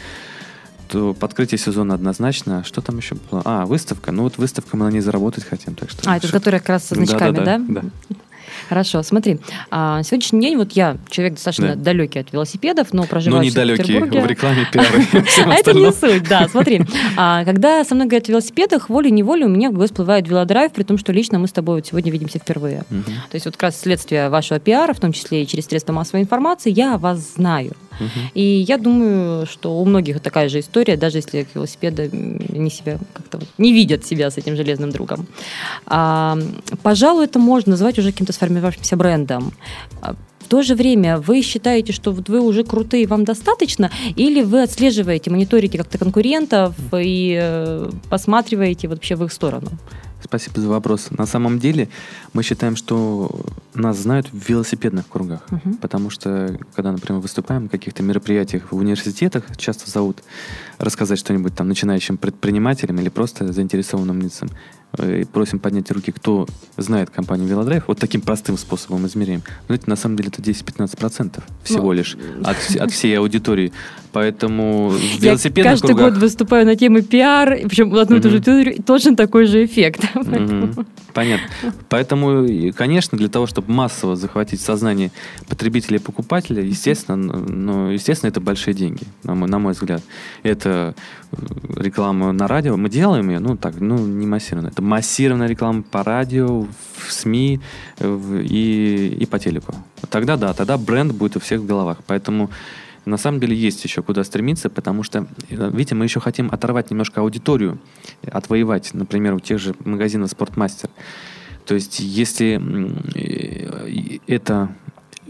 то 0.88 1.14
подкрытие 1.14 1.58
сезона 1.58 1.94
однозначно. 1.94 2.62
Что 2.62 2.80
там 2.80 2.98
еще 2.98 3.16
было? 3.16 3.42
А, 3.44 3.66
выставка. 3.66 4.12
Ну 4.12 4.22
вот 4.22 4.38
выставка 4.38 4.76
мы 4.76 4.84
на 4.84 4.92
ней 4.92 5.00
заработать 5.00 5.44
хотим. 5.44 5.74
Так 5.74 5.90
что 5.90 6.08
а, 6.08 6.16
это 6.16 6.30
которая 6.30 6.60
как 6.60 6.68
раз 6.70 6.86
со 6.86 6.94
значками, 6.94 7.34
да? 7.34 7.58
Да, 7.58 7.58
да, 7.58 7.80
да. 8.08 8.16
Хорошо, 8.68 9.02
смотри, 9.02 9.38
а, 9.70 10.02
сегодняшний 10.02 10.40
день, 10.40 10.56
вот 10.56 10.72
я 10.72 10.96
человек 11.08 11.34
достаточно 11.34 11.68
да. 11.68 11.74
далекий 11.74 12.18
от 12.18 12.32
велосипедов, 12.32 12.92
но 12.92 13.04
проживаю 13.04 13.40
ну, 13.40 13.44
не 13.44 13.50
в 13.50 13.54
далекий 13.54 13.98
в 13.98 14.26
рекламе, 14.26 14.68
пиары 14.72 15.04
А 15.44 15.54
это 15.54 15.72
не 15.72 15.92
суть, 15.92 16.28
да, 16.28 16.48
смотри. 16.48 16.82
А, 17.16 17.44
когда 17.44 17.84
со 17.84 17.94
мной 17.94 18.06
говорят 18.06 18.28
о 18.28 18.32
велосипедах, 18.32 18.88
волей-неволей 18.88 19.44
у 19.44 19.48
меня 19.48 19.70
в 19.70 19.72
голове 19.72 19.88
всплывает 19.88 20.28
велодрайв, 20.28 20.72
при 20.72 20.82
том, 20.82 20.98
что 20.98 21.12
лично 21.12 21.38
мы 21.38 21.46
с 21.46 21.52
тобой 21.52 21.76
вот 21.76 21.86
сегодня 21.86 22.10
видимся 22.10 22.38
впервые. 22.38 22.84
То 23.30 23.34
есть 23.34 23.46
вот 23.46 23.54
как 23.54 23.64
раз 23.64 23.80
следствие 23.80 24.28
вашего 24.28 24.58
пиара, 24.60 24.92
в 24.92 25.00
том 25.00 25.12
числе 25.12 25.42
и 25.42 25.46
через 25.46 25.66
средства 25.66 25.92
массовой 25.92 26.22
информации, 26.22 26.70
я 26.70 26.98
вас 26.98 27.34
знаю. 27.36 27.72
И 28.34 28.42
я 28.42 28.78
думаю, 28.78 29.46
что 29.46 29.78
у 29.78 29.84
многих 29.84 30.20
такая 30.20 30.48
же 30.48 30.60
история, 30.60 30.96
даже 30.96 31.18
если 31.18 31.46
велосипеды 31.54 32.10
не 32.12 32.70
себя 32.70 32.98
как-то 33.12 33.38
вот 33.38 33.48
не 33.58 33.72
видят 33.72 34.04
себя 34.04 34.30
с 34.30 34.38
этим 34.38 34.56
железным 34.56 34.90
другом. 34.90 35.26
А, 35.86 36.38
пожалуй, 36.82 37.24
это 37.24 37.38
можно 37.38 37.70
назвать 37.70 37.98
уже 37.98 38.12
каким-то 38.12 38.32
сформировавшимся 38.32 38.96
брендом. 38.96 39.52
А, 40.02 40.14
в 40.46 40.48
то 40.48 40.62
же 40.62 40.76
время 40.76 41.18
вы 41.18 41.42
считаете, 41.42 41.92
что 41.92 42.12
вы 42.12 42.40
уже 42.40 42.62
крутые, 42.62 43.08
вам 43.08 43.24
достаточно, 43.24 43.90
или 44.14 44.42
вы 44.42 44.62
отслеживаете, 44.62 45.28
мониторите 45.30 45.76
как-то 45.76 45.98
конкурентов 45.98 46.72
и 46.92 47.36
э, 47.36 47.90
посматриваете 48.08 48.86
вообще 48.86 49.16
в 49.16 49.24
их 49.24 49.32
сторону? 49.32 49.70
Спасибо 50.22 50.60
за 50.60 50.68
вопрос. 50.68 51.10
На 51.10 51.26
самом 51.26 51.58
деле 51.58 51.88
мы 52.32 52.42
считаем, 52.42 52.76
что 52.76 53.30
нас 53.74 53.98
знают 53.98 54.28
в 54.32 54.48
велосипедных 54.48 55.08
кругах, 55.08 55.40
uh-huh. 55.48 55.76
потому 55.78 56.10
что 56.10 56.58
когда, 56.74 56.92
например, 56.92 57.20
выступаем 57.20 57.64
на 57.64 57.68
каких-то 57.68 58.02
мероприятиях 58.02 58.72
в 58.72 58.76
университетах, 58.76 59.44
часто 59.56 59.90
зовут 59.90 60.22
рассказать 60.78 61.18
что-нибудь 61.18 61.54
там 61.54 61.68
начинающим 61.68 62.16
предпринимателям 62.16 62.98
или 63.00 63.08
просто 63.08 63.52
заинтересованным 63.52 64.20
лицам. 64.20 64.48
Э, 64.98 65.20
и 65.20 65.24
просим 65.24 65.58
поднять 65.58 65.90
руки, 65.90 66.12
кто 66.12 66.46
знает 66.76 67.10
компанию 67.10 67.48
Велодрайв. 67.48 67.84
Вот 67.86 67.98
таким 67.98 68.20
простым 68.20 68.56
способом 68.56 69.06
измеряем. 69.06 69.42
Но 69.68 69.74
это 69.74 69.88
на 69.88 69.96
самом 69.96 70.16
деле 70.16 70.30
это 70.32 70.42
10-15% 70.42 71.42
всего 71.62 71.86
ну, 71.86 71.92
лишь 71.92 72.16
от, 72.44 72.56
от 72.76 72.92
всей 72.92 73.18
аудитории. 73.18 73.72
Поэтому 74.12 74.88
в 74.88 75.20
велосипедных 75.20 75.56
Я 75.56 75.70
каждый 75.72 75.86
кругах... 75.88 76.14
год 76.14 76.22
выступаю 76.22 76.64
на 76.64 76.74
тему 76.74 77.02
пиар, 77.02 77.58
причем 77.68 77.90
в 77.90 77.96
одну 77.96 78.16
и 78.16 78.20
ту 78.20 78.30
же 78.30 78.36
аудиторию, 78.36 78.82
точно 78.82 79.14
такой 79.14 79.44
же 79.44 79.64
эффект. 79.64 80.04
Понятно. 81.12 81.46
Поэтому, 81.90 82.46
конечно, 82.74 83.18
для 83.18 83.28
того, 83.28 83.46
чтобы 83.46 83.72
массово 83.72 84.16
захватить 84.16 84.60
сознание 84.60 85.10
потребителя 85.48 85.96
и 85.96 86.00
покупателя, 86.00 86.62
естественно, 86.62 87.16
ну, 87.16 87.90
естественно, 87.90 88.30
это 88.30 88.40
большие 88.40 88.72
деньги, 88.72 89.02
на 89.22 89.34
мой, 89.34 89.48
на 89.48 89.58
мой 89.58 89.72
взгляд. 89.72 90.02
Это 90.42 90.65
э, 90.66 90.92
реклама 91.76 92.32
на 92.32 92.48
радио. 92.48 92.76
Мы 92.76 92.88
делаем 92.88 93.28
ее, 93.30 93.38
ну 93.38 93.56
так, 93.56 93.80
ну 93.80 93.98
не 93.98 94.26
массированно. 94.26 94.68
Это 94.68 94.82
массированная 94.82 95.48
реклама 95.48 95.82
по 95.82 96.02
радио, 96.02 96.62
в 96.62 97.12
СМИ 97.12 97.60
в, 97.98 98.40
и, 98.40 99.16
и 99.20 99.26
по 99.26 99.38
телеку. 99.38 99.74
Тогда 100.10 100.36
да, 100.36 100.52
тогда 100.54 100.76
бренд 100.76 101.12
будет 101.12 101.36
у 101.36 101.40
всех 101.40 101.60
в 101.60 101.66
головах. 101.66 101.98
Поэтому 102.06 102.50
на 103.06 103.16
самом 103.16 103.40
деле 103.40 103.56
есть 103.56 103.84
еще 103.84 104.02
куда 104.02 104.24
стремиться, 104.24 104.68
потому 104.68 105.02
что, 105.02 105.26
э, 105.48 105.70
видите, 105.72 105.94
мы 105.94 106.04
еще 106.04 106.20
хотим 106.20 106.50
оторвать 106.50 106.90
немножко 106.90 107.20
аудиторию, 107.20 107.78
отвоевать, 108.30 108.92
например, 108.94 109.34
у 109.34 109.40
тех 109.40 109.58
же 109.58 109.74
магазинов 109.84 110.30
«Спортмастер». 110.30 110.90
То 111.66 111.74
есть, 111.74 112.00
если 112.00 112.60
э, 113.14 114.18
это 114.26 114.74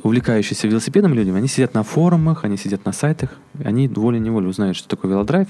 увлекающиеся 0.07 0.69
велосипедом 0.69 1.14
люди, 1.14 1.31
они 1.31 1.49
сидят 1.49 1.75
на 1.75 1.83
форумах, 1.83 2.45
они 2.45 2.57
сидят 2.57 2.85
на 2.85 2.92
сайтах, 2.92 3.31
они 3.64 3.88
волей-неволей 3.88 4.47
узнают, 4.47 4.77
что 4.77 4.88
такое 4.88 5.11
велодрайв, 5.11 5.49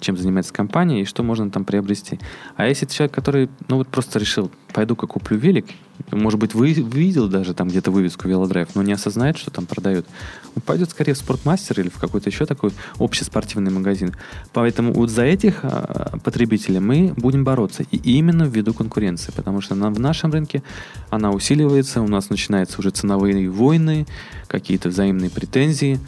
чем 0.00 0.16
занимается 0.16 0.52
компания 0.52 1.02
и 1.02 1.04
что 1.04 1.22
можно 1.22 1.50
там 1.50 1.64
приобрести. 1.64 2.18
А 2.56 2.66
если 2.66 2.86
человек, 2.86 3.14
который, 3.14 3.50
ну 3.68 3.76
вот 3.76 3.88
просто 3.88 4.18
решил, 4.18 4.50
пойду-ка 4.72 5.06
куплю 5.06 5.36
велик, 5.36 5.66
может 6.10 6.38
быть, 6.38 6.54
вы 6.54 6.72
видел 6.72 7.28
даже 7.28 7.54
там 7.54 7.68
где-то 7.68 7.90
вывеску 7.90 8.28
велодрайв, 8.28 8.68
но 8.74 8.82
не 8.82 8.92
осознает, 8.92 9.36
что 9.36 9.50
там 9.50 9.66
продают, 9.66 10.06
он 10.54 10.62
пойдет 10.62 10.90
скорее 10.90 11.14
в 11.14 11.18
спортмастер 11.18 11.80
или 11.80 11.88
в 11.88 11.98
какой-то 11.98 12.30
еще 12.30 12.46
такой 12.46 12.72
общеспортивный 12.98 13.70
магазин. 13.70 14.14
Поэтому 14.52 14.92
вот 14.92 15.10
за 15.10 15.24
этих 15.24 15.60
а, 15.62 16.18
потребителей 16.24 16.80
мы 16.80 17.12
будем 17.16 17.44
бороться. 17.44 17.84
И 17.90 17.96
именно 17.96 18.44
ввиду 18.44 18.74
конкуренции, 18.74 19.32
потому 19.34 19.60
что 19.60 19.74
нам 19.74 19.94
в 19.94 20.00
нашем 20.00 20.32
рынке 20.32 20.62
она 21.10 21.30
усиливается, 21.30 22.00
у 22.00 22.08
нас 22.08 22.30
начинаются 22.30 22.78
уже 22.80 22.90
ценовые 22.90 23.50
войны, 23.50 24.06
какие-то 24.46 24.88
взаимные 24.88 25.30
претензии. 25.30 26.00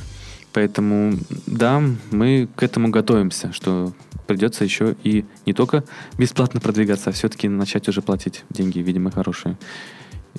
Поэтому, 0.52 1.18
да, 1.46 1.82
мы 2.10 2.48
к 2.56 2.62
этому 2.62 2.88
готовимся, 2.88 3.52
что 3.52 3.92
придется 4.26 4.64
еще 4.64 4.96
и 5.04 5.24
не 5.46 5.52
только 5.52 5.84
бесплатно 6.18 6.60
продвигаться, 6.60 7.10
а 7.10 7.12
все-таки 7.12 7.48
начать 7.48 7.88
уже 7.88 8.02
платить 8.02 8.44
деньги, 8.50 8.78
видимо, 8.78 9.10
хорошие. 9.10 9.56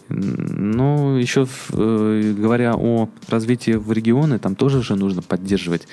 Ну, 0.10 1.18
еще 1.18 1.48
э, 1.72 2.34
говоря 2.38 2.76
о 2.76 3.10
развитии 3.28 3.72
в 3.72 3.92
регионы, 3.92 4.40
там 4.40 4.56
тоже 4.56 4.82
же 4.82 4.96
нужно 4.96 5.22
поддерживать, 5.22 5.88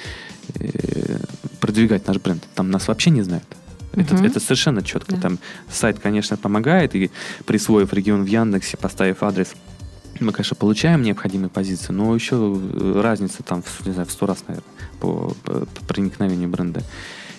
э, 0.55 1.19
продвигать 1.61 2.07
наш 2.07 2.19
бренд. 2.19 2.45
Там 2.55 2.71
нас 2.71 2.89
вообще 2.89 3.11
не 3.11 3.23
знают. 3.23 3.45
Это, 3.93 4.15
Мгм. 4.15 4.25
это 4.27 4.39
совершенно 4.41 4.83
четко. 4.83 5.15
Да. 5.17 5.21
Там 5.23 5.39
сайт, 5.71 5.99
конечно, 5.99 6.37
помогает, 6.37 6.95
и 6.95 7.11
присвоив 7.47 7.93
регион 7.93 8.23
в 8.23 8.27
Яндексе, 8.27 8.77
поставив 8.77 9.23
адрес, 9.23 9.55
мы, 10.21 10.33
конечно, 10.33 10.57
получаем 10.57 11.03
необходимые 11.03 11.49
позиции, 11.51 11.93
но 11.93 12.15
еще 12.15 12.37
э, 12.37 13.01
разница 13.03 13.43
там, 13.43 13.63
не 13.85 13.93
знаю, 13.93 14.07
в 14.09 14.13
сто 14.13 14.27
раз, 14.27 14.45
наверное, 14.47 14.69
по, 15.01 15.35
по- 15.45 15.67
по 15.67 15.85
проникновению 15.87 16.49
бренда. 16.49 16.83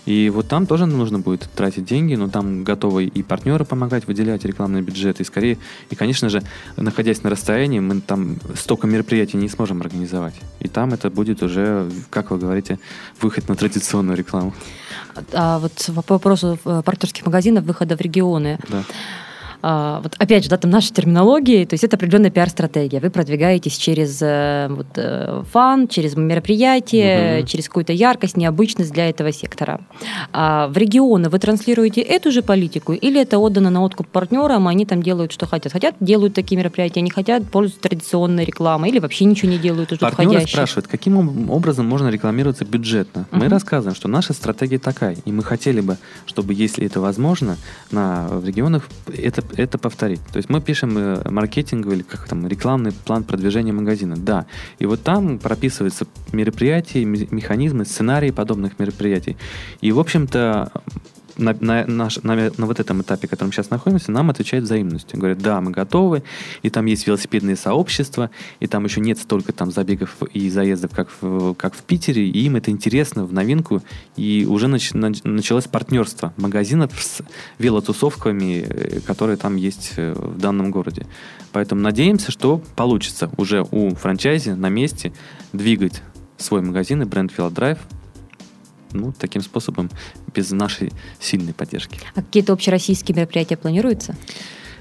И 0.05 0.29
вот 0.29 0.47
там 0.47 0.65
тоже 0.65 0.85
нужно 0.87 1.19
будет 1.19 1.47
тратить 1.55 1.85
деньги, 1.85 2.15
но 2.15 2.29
там 2.29 2.63
готовы 2.63 3.05
и 3.05 3.21
партнеры 3.21 3.63
помогать 3.65 4.07
выделять 4.07 4.43
рекламный 4.43 4.81
бюджет, 4.81 5.19
и 5.21 5.23
скорее, 5.23 5.57
и, 5.91 5.95
конечно 5.95 6.29
же, 6.29 6.41
находясь 6.77 7.21
на 7.21 7.29
расстоянии, 7.29 7.79
мы 7.79 8.01
там 8.01 8.37
столько 8.55 8.87
мероприятий 8.87 9.37
не 9.37 9.49
сможем 9.49 9.81
организовать. 9.81 10.33
И 10.61 10.67
там 10.67 10.93
это 10.93 11.11
будет 11.11 11.43
уже, 11.43 11.91
как 12.09 12.31
вы 12.31 12.39
говорите, 12.39 12.79
выход 13.21 13.49
на 13.49 13.55
традиционную 13.55 14.17
рекламу. 14.17 14.53
А 15.33 15.59
вот 15.59 15.73
по 16.05 16.13
вопросу 16.15 16.57
э, 16.65 16.81
партнерских 16.83 17.25
магазинов, 17.25 17.65
выхода 17.65 17.95
в 17.95 18.01
регионы, 18.01 18.57
Да. 18.69 18.83
А, 19.61 19.99
вот 20.01 20.15
опять 20.17 20.43
же, 20.43 20.49
да, 20.49 20.57
там 20.57 20.71
нашей 20.71 20.93
терминологии, 20.93 21.65
то 21.65 21.73
есть 21.73 21.83
это 21.83 21.97
определенная 21.97 22.31
пиар-стратегия. 22.31 22.99
Вы 22.99 23.09
продвигаетесь 23.09 23.77
через 23.77 24.19
э, 24.21 24.67
вот, 24.69 24.87
э, 24.95 25.43
фан, 25.51 25.87
через 25.87 26.15
мероприятие, 26.15 27.39
Мгм. 27.39 27.47
через 27.47 27.67
какую-то 27.67 27.93
яркость, 27.93 28.37
необычность 28.37 28.91
для 28.93 29.09
этого 29.09 29.31
сектора. 29.31 29.81
А 30.31 30.67
в 30.67 30.77
регионы 30.77 31.29
вы 31.29 31.39
транслируете 31.39 32.01
эту 32.01 32.31
же 32.31 32.41
политику 32.41 32.93
или 32.93 33.19
это 33.21 33.37
отдано 33.37 33.69
на 33.69 33.81
откуп 33.83 34.07
партнерам, 34.07 34.67
они 34.67 34.85
там 34.85 35.03
делают, 35.03 35.31
что 35.31 35.45
хотят? 35.45 35.73
Хотят, 35.73 35.95
делают 35.99 36.33
такие 36.33 36.57
мероприятия, 36.57 37.01
не 37.01 37.09
хотят, 37.11 37.43
пользуются 37.49 37.81
традиционной 37.81 38.45
рекламой 38.45 38.89
или 38.89 38.99
вообще 38.99 39.25
ничего 39.25 39.51
не 39.51 39.57
делают 39.57 39.91
уже 39.91 39.99
Партнеры 39.99 40.29
входящие? 40.29 40.47
спрашивают, 40.53 40.87
каким 40.87 41.17
об- 41.19 41.49
образом 41.51 41.85
можно 41.85 42.07
рекламироваться 42.09 42.65
бюджетно. 42.65 43.27
Мы 43.31 43.39
Мгм. 43.45 43.49
рассказываем, 43.49 43.95
что 43.95 44.07
наша 44.07 44.33
стратегия 44.33 44.79
такая, 44.79 45.17
и 45.25 45.31
мы 45.31 45.43
хотели 45.43 45.81
бы, 45.81 45.97
чтобы, 46.25 46.53
если 46.53 46.85
это 46.85 47.01
возможно, 47.01 47.57
на, 47.91 48.27
в 48.29 48.45
регионах 48.45 48.87
это, 49.07 49.43
это 49.57 49.77
повторить. 49.77 50.21
То 50.31 50.37
есть 50.37 50.49
мы 50.49 50.61
пишем 50.61 50.97
э, 50.97 51.29
маркетинговый 51.29 51.97
или 51.97 52.03
как 52.03 52.27
там, 52.27 52.47
рекламный 52.47 52.91
план 52.91 53.23
продвижения 53.23 53.73
магазина. 53.73 54.15
Да. 54.17 54.45
И 54.79 54.85
вот 54.85 55.03
там 55.03 55.39
прописываются 55.39 56.05
мероприятия, 56.31 57.05
ме- 57.05 57.27
механизмы, 57.31 57.85
сценарии 57.85 58.31
подобных 58.31 58.79
мероприятий. 58.79 59.37
И, 59.81 59.91
в 59.91 59.99
общем-то, 59.99 60.71
на, 61.39 61.55
на, 61.59 61.85
наш- 61.85 62.21
на- 62.23 62.51
на 62.57 62.65
вот 62.65 62.79
этом 62.79 63.01
этапе, 63.01 63.27
в 63.27 63.29
котором 63.29 63.51
сейчас 63.51 63.69
находимся, 63.69 64.11
нам 64.11 64.29
отвечают 64.29 64.65
взаимностью. 64.65 65.17
Говорят, 65.19 65.39
да, 65.39 65.61
мы 65.61 65.71
готовы, 65.71 66.23
и 66.61 66.69
там 66.69 66.85
есть 66.85 67.07
велосипедные 67.07 67.55
сообщества, 67.55 68.29
и 68.59 68.67
там 68.67 68.85
еще 68.85 69.01
нет 69.01 69.17
столько 69.17 69.53
там 69.53 69.71
забегов 69.71 70.15
и 70.33 70.49
заездов, 70.49 70.91
как 70.91 71.09
в, 71.21 71.53
как 71.55 71.73
в 71.73 71.81
Питере, 71.83 72.27
и 72.27 72.39
им 72.45 72.55
это 72.55 72.71
интересно, 72.71 73.25
в 73.25 73.33
новинку, 73.33 73.81
и 74.15 74.45
уже 74.49 74.67
нач- 74.67 74.93
нач- 74.93 75.21
началось 75.23 75.67
партнерство 75.67 76.33
магазинов 76.37 76.91
с 77.01 77.21
велотусовками, 77.57 78.65
э, 78.67 78.99
которые 79.01 79.37
там 79.37 79.55
есть 79.55 79.93
э, 79.97 80.13
в 80.13 80.37
данном 80.37 80.71
городе. 80.71 81.07
Поэтому 81.51 81.81
надеемся, 81.81 82.31
что 82.31 82.61
получится 82.75 83.31
уже 83.37 83.65
у 83.71 83.95
франчайзи 83.95 84.51
на 84.51 84.69
месте 84.69 85.13
двигать 85.53 86.01
свой 86.37 86.61
магазин 86.61 87.01
и 87.01 87.05
бренд 87.05 87.31
Велодрайв 87.37 87.79
ну, 88.93 89.13
таким 89.17 89.41
способом, 89.41 89.89
без 90.33 90.51
нашей 90.51 90.91
сильной 91.19 91.53
поддержки. 91.53 91.99
А 92.15 92.21
какие-то 92.21 92.53
общероссийские 92.53 93.15
мероприятия 93.15 93.57
планируются? 93.57 94.15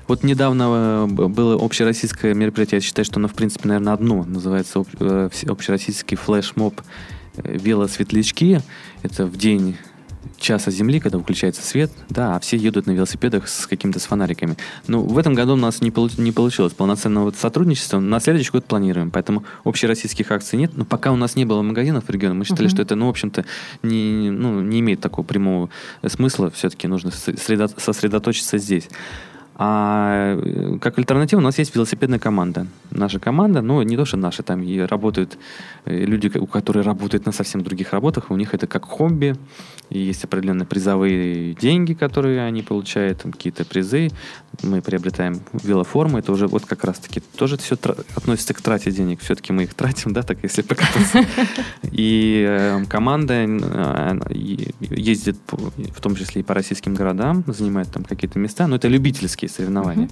Вот 0.08 0.24
недавно 0.24 1.06
э, 1.08 1.28
было 1.28 1.62
общероссийское 1.62 2.32
мероприятие, 2.32 2.78
я 2.78 2.80
считаю, 2.80 3.04
что 3.04 3.18
оно, 3.18 3.28
в 3.28 3.34
принципе, 3.34 3.68
наверное, 3.68 3.92
одно, 3.92 4.24
называется 4.24 4.84
э, 4.98 5.28
общероссийский 5.46 6.16
флешмоб 6.16 6.80
э, 7.36 7.58
«Велосветлячки». 7.58 8.60
Это 9.02 9.26
в 9.26 9.36
день 9.36 9.76
часа 10.38 10.70
земли, 10.70 11.00
когда 11.00 11.18
выключается 11.18 11.62
свет, 11.62 11.90
да, 12.08 12.36
а 12.36 12.40
все 12.40 12.56
едут 12.56 12.86
на 12.86 12.92
велосипедах 12.92 13.48
с 13.48 13.66
какими-то 13.66 13.98
с 14.00 14.04
фонариками. 14.06 14.56
Ну, 14.86 15.00
в 15.02 15.18
этом 15.18 15.34
году 15.34 15.54
у 15.54 15.56
нас 15.56 15.80
не, 15.80 15.90
получ- 15.90 16.20
не 16.20 16.32
получилось 16.32 16.72
полноценного 16.72 17.30
сотрудничества. 17.32 17.98
На 17.98 18.20
следующий 18.20 18.50
год 18.50 18.64
планируем, 18.64 19.10
поэтому 19.10 19.44
общероссийских 19.64 20.30
акций 20.30 20.58
нет. 20.58 20.72
Но 20.76 20.84
пока 20.84 21.12
у 21.12 21.16
нас 21.16 21.36
не 21.36 21.44
было 21.44 21.62
магазинов 21.62 22.04
в 22.06 22.10
регионе, 22.10 22.34
мы 22.34 22.44
считали, 22.44 22.66
Мгм. 22.66 22.70
что 22.70 22.82
это, 22.82 22.94
ну, 22.94 23.06
в 23.06 23.10
общем-то, 23.10 23.44
не, 23.82 24.30
ну, 24.30 24.60
не 24.60 24.80
имеет 24.80 25.00
такого 25.00 25.24
прямого 25.24 25.70
смысла. 26.06 26.50
Все-таки 26.50 26.86
нужно 26.88 27.08
сосредо- 27.10 27.72
сосредоточиться 27.80 28.58
здесь. 28.58 28.88
А 29.60 30.36
э, 30.40 30.78
как 30.80 30.98
альтернатива 30.98 31.40
у 31.40 31.42
нас 31.42 31.58
есть 31.58 31.74
велосипедная 31.74 32.20
команда. 32.20 32.68
Наша 32.92 33.18
команда, 33.18 33.60
ну, 33.60 33.82
не 33.82 33.96
то, 33.96 34.04
что 34.04 34.16
наша, 34.16 34.44
там 34.44 34.62
и 34.62 34.78
работают 34.78 35.36
э, 35.84 36.04
люди, 36.04 36.30
у 36.38 36.46
которых 36.46 36.86
работают 36.86 37.26
на 37.26 37.32
совсем 37.32 37.64
других 37.64 37.92
работах, 37.92 38.30
у 38.30 38.36
них 38.36 38.54
это 38.54 38.68
как 38.68 38.84
хобби, 38.84 39.34
и 39.90 39.98
есть 39.98 40.24
определенные 40.24 40.66
призовые 40.66 41.54
деньги, 41.54 41.94
которые 41.94 42.42
они 42.42 42.62
получают, 42.62 43.22
там 43.22 43.32
какие-то 43.32 43.64
призы. 43.64 44.10
Мы 44.62 44.82
приобретаем 44.82 45.40
велоформы, 45.52 46.18
это 46.18 46.32
уже 46.32 46.46
вот 46.46 46.64
как 46.64 46.84
раз-таки 46.84 47.20
тоже 47.20 47.56
все 47.56 47.76
относится 48.14 48.54
к 48.54 48.60
трате 48.60 48.90
денег. 48.90 49.20
Все-таки 49.20 49.52
мы 49.52 49.64
их 49.64 49.74
тратим, 49.74 50.12
да, 50.12 50.22
так 50.22 50.38
если 50.42 50.62
покататься. 50.62 51.24
И 51.92 52.44
э, 52.46 52.84
команда 52.88 53.34
э, 53.34 54.18
ездит, 54.80 55.36
в 55.48 56.00
том 56.00 56.16
числе 56.16 56.42
и 56.42 56.44
по 56.44 56.54
российским 56.54 56.94
городам, 56.94 57.44
занимает 57.46 57.90
там 57.92 58.04
какие-то 58.04 58.38
места, 58.38 58.66
но 58.66 58.76
это 58.76 58.88
любительские 58.88 59.48
соревнования. 59.48 60.08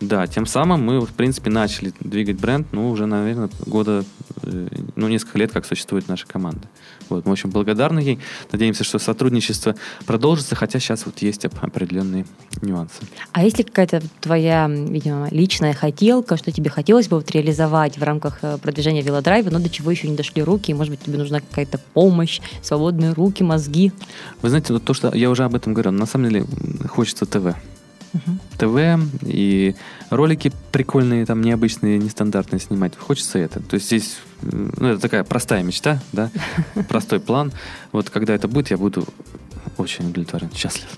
Да, 0.00 0.26
тем 0.26 0.46
самым 0.46 0.82
мы, 0.82 1.00
в 1.00 1.12
принципе, 1.12 1.50
начали 1.50 1.92
двигать 2.00 2.40
бренд, 2.40 2.68
ну, 2.72 2.90
уже, 2.90 3.06
наверное, 3.06 3.50
года, 3.66 4.04
э, 4.42 4.68
ну, 4.96 5.08
несколько 5.08 5.38
лет, 5.38 5.52
как 5.52 5.66
существует 5.66 6.08
наша 6.08 6.26
команда. 6.26 6.66
Вот, 7.10 7.26
мы 7.26 7.32
очень 7.32 7.50
благодарны 7.50 8.00
ей. 8.00 8.18
Надеемся, 8.52 8.84
что 8.84 8.98
сотрудничество 8.98 9.74
продолжится, 10.06 10.54
хотя 10.54 10.78
сейчас 10.78 11.06
вот 11.06 11.18
есть 11.18 11.44
оп- 11.44 11.62
определенные 11.62 12.24
нюансы. 12.62 13.02
А 13.32 13.44
есть 13.44 13.58
ли 13.58 13.64
какая-то 13.64 14.02
твоя, 14.20 14.68
видимо, 14.68 15.28
личная 15.30 15.74
хотелка, 15.74 16.36
что 16.36 16.52
тебе 16.52 16.70
хотелось 16.70 17.08
бы 17.08 17.16
вот 17.16 17.30
реализовать 17.30 17.98
в 17.98 18.02
рамках 18.02 18.38
э, 18.42 18.58
продвижения 18.58 19.02
велодрайва, 19.02 19.50
но 19.50 19.58
до 19.58 19.68
чего 19.68 19.90
еще 19.90 20.08
не 20.08 20.16
дошли 20.16 20.42
руки, 20.42 20.70
и, 20.70 20.74
может 20.74 20.90
быть, 20.90 21.00
тебе 21.00 21.18
нужна 21.18 21.40
какая-то 21.40 21.78
помощь, 21.94 22.40
свободные 22.62 23.12
руки, 23.12 23.42
мозги? 23.42 23.92
Вы 24.42 24.48
знаете, 24.48 24.72
вот 24.72 24.84
то, 24.84 24.94
что 24.94 25.14
я 25.14 25.30
уже 25.30 25.44
об 25.44 25.54
этом 25.54 25.74
говорил, 25.74 25.92
на 25.92 26.06
самом 26.06 26.30
деле 26.30 26.46
хочется 26.88 27.26
ТВ. 27.26 27.56
ТВ 28.58 29.00
и 29.22 29.74
ролики 30.10 30.52
прикольные, 30.72 31.26
там 31.26 31.42
необычные, 31.42 31.98
нестандартные 31.98 32.60
снимать. 32.60 32.96
Хочется 32.96 33.38
это. 33.38 33.60
То 33.60 33.74
есть 33.74 33.86
здесь, 33.86 34.16
ну, 34.42 34.88
это 34.88 35.00
такая 35.00 35.24
простая 35.24 35.62
мечта, 35.62 36.00
да, 36.12 36.30
простой 36.88 37.20
план. 37.20 37.52
Вот 37.92 38.10
когда 38.10 38.34
это 38.34 38.48
будет, 38.48 38.70
я 38.70 38.76
буду 38.76 39.06
очень 39.76 40.08
удовлетворен, 40.08 40.50
счастлив. 40.54 40.88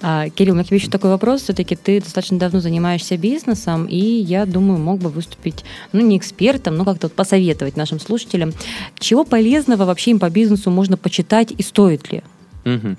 А, 0.00 0.28
Кирилл, 0.30 0.52
у 0.52 0.56
меня 0.56 0.64
к 0.64 0.68
тебе 0.68 0.76
еще 0.78 0.90
такой 0.90 1.10
вопрос. 1.10 1.42
Все-таки 1.42 1.76
ты 1.76 2.00
достаточно 2.00 2.38
давно 2.38 2.60
занимаешься 2.60 3.16
бизнесом, 3.16 3.86
и 3.86 3.98
я 3.98 4.46
думаю, 4.46 4.78
мог 4.78 5.00
бы 5.00 5.10
выступить, 5.10 5.64
ну, 5.92 6.00
не 6.00 6.16
экспертом, 6.16 6.76
но 6.76 6.84
как-то 6.84 7.08
вот 7.08 7.14
посоветовать 7.14 7.76
нашим 7.76 8.00
слушателям, 8.00 8.52
чего 8.98 9.24
полезного 9.24 9.84
вообще 9.84 10.12
им 10.12 10.18
по 10.18 10.30
бизнесу 10.30 10.70
можно 10.70 10.96
почитать 10.96 11.52
и 11.56 11.62
стоит 11.62 12.12
ли? 12.12 12.22
Мгм. 12.64 12.96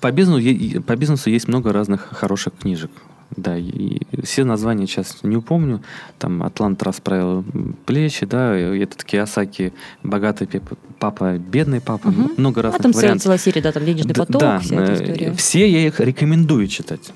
По 0.00 0.12
бизнесу, 0.12 0.82
по 0.82 0.96
бизнесу 0.96 1.30
есть 1.30 1.48
много 1.48 1.72
разных 1.72 2.08
хороших 2.12 2.52
книжек. 2.60 2.90
Да, 3.36 3.58
и 3.58 4.00
все 4.24 4.44
названия 4.44 4.86
сейчас 4.86 5.18
не 5.22 5.36
упомню. 5.36 5.82
Там 6.18 6.42
«Атлант 6.42 6.82
расправил 6.82 7.44
плечи», 7.84 8.24
да, 8.24 8.56
этот 8.56 9.04
Киосаки 9.04 9.74
«Богатый 10.02 10.48
папа, 10.98 11.36
бедный 11.36 11.80
папа». 11.82 12.08
Мгм. 12.08 12.32
Много 12.38 12.60
А 12.60 12.64
разных 12.64 12.82
там 12.82 12.92
целая, 12.92 13.04
вариантов. 13.04 13.22
целая 13.24 13.38
серия, 13.38 13.60
да, 13.60 13.72
там 13.72 13.84
денежный 13.84 14.14
поток, 14.14 14.40
да, 14.40 14.58
вся 14.60 14.76
эта 14.76 14.92
э, 14.92 14.94
история. 14.94 15.32
Все 15.34 15.70
я 15.70 15.86
их 15.86 16.00
рекомендую 16.00 16.68
читать. 16.68 17.12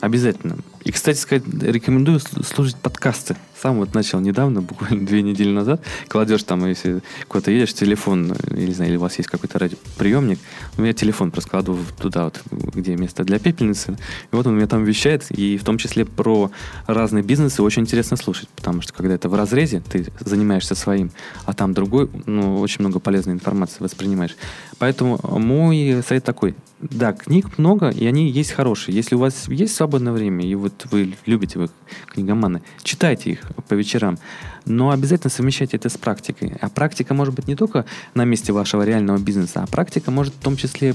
Обязательно. 0.00 0.56
И, 0.84 0.92
кстати 0.92 1.16
сказать, 1.18 1.44
рекомендую 1.62 2.20
слушать 2.20 2.76
подкасты. 2.76 3.36
Сам 3.60 3.78
вот 3.78 3.94
начал 3.94 4.20
недавно, 4.20 4.60
буквально 4.60 5.06
две 5.06 5.22
недели 5.22 5.50
назад. 5.50 5.82
Кладешь 6.08 6.42
там, 6.42 6.66
если 6.66 7.00
куда-то 7.26 7.50
едешь, 7.50 7.72
телефон, 7.72 8.32
э, 8.32 8.54
или, 8.54 8.66
не 8.66 8.74
знаю, 8.74 8.90
или 8.90 8.98
у 8.98 9.00
вас 9.00 9.16
есть 9.16 9.30
какой-то 9.30 9.58
радиоприемник, 9.58 10.38
у 10.76 10.82
меня 10.82 10.92
телефон 10.92 11.32
в- 11.32 11.92
туда, 11.98 12.24
вот, 12.24 12.42
где 12.74 12.96
место 12.96 13.24
для 13.24 13.38
пепельницы. 13.38 13.96
И 14.30 14.36
вот 14.36 14.46
он 14.46 14.56
меня 14.56 14.66
там 14.66 14.84
вещает, 14.84 15.24
и 15.30 15.56
в 15.56 15.64
том 15.64 15.78
числе 15.78 16.04
про 16.04 16.50
разные 16.86 17.24
бизнесы 17.24 17.62
очень 17.62 17.82
интересно 17.82 18.18
слушать, 18.18 18.50
потому 18.50 18.82
что 18.82 18.92
когда 18.92 19.14
это 19.14 19.30
в 19.30 19.34
разрезе, 19.34 19.80
ты 19.80 20.06
занимаешься 20.20 20.74
своим, 20.74 21.10
а 21.46 21.54
там 21.54 21.72
другой, 21.72 22.10
ну, 22.26 22.60
очень 22.60 22.80
много 22.80 22.98
полезной 22.98 23.32
информации 23.32 23.82
воспринимаешь. 23.82 24.36
Поэтому 24.78 25.18
мой 25.22 26.02
совет 26.06 26.24
такой. 26.24 26.54
Да, 26.80 27.14
книг 27.14 27.56
много, 27.56 27.88
и 27.88 28.04
они 28.04 28.28
есть 28.30 28.50
хорошие. 28.50 28.94
Если 28.94 29.14
у 29.14 29.18
вас 29.18 29.48
есть 29.48 29.74
свободное 29.74 30.12
время, 30.12 30.44
и 30.44 30.54
вот 30.54 30.73
вот 30.74 30.90
вы 30.90 31.14
любите, 31.26 31.58
вы 31.58 31.68
книгоманы, 32.06 32.62
читайте 32.82 33.30
их 33.30 33.40
по 33.68 33.74
вечерам, 33.74 34.18
но 34.64 34.90
обязательно 34.90 35.30
совмещайте 35.30 35.76
это 35.76 35.88
с 35.88 35.96
практикой. 35.96 36.54
А 36.60 36.68
практика 36.68 37.14
может 37.14 37.34
быть 37.34 37.48
не 37.48 37.56
только 37.56 37.84
на 38.14 38.24
месте 38.24 38.52
вашего 38.52 38.82
реального 38.82 39.18
бизнеса, 39.18 39.62
а 39.62 39.66
практика 39.66 40.10
может 40.10 40.34
в 40.34 40.38
том 40.38 40.56
числе 40.56 40.94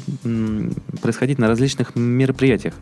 происходить 1.01 1.39
на 1.39 1.47
различных 1.47 1.95
мероприятиях. 1.95 2.73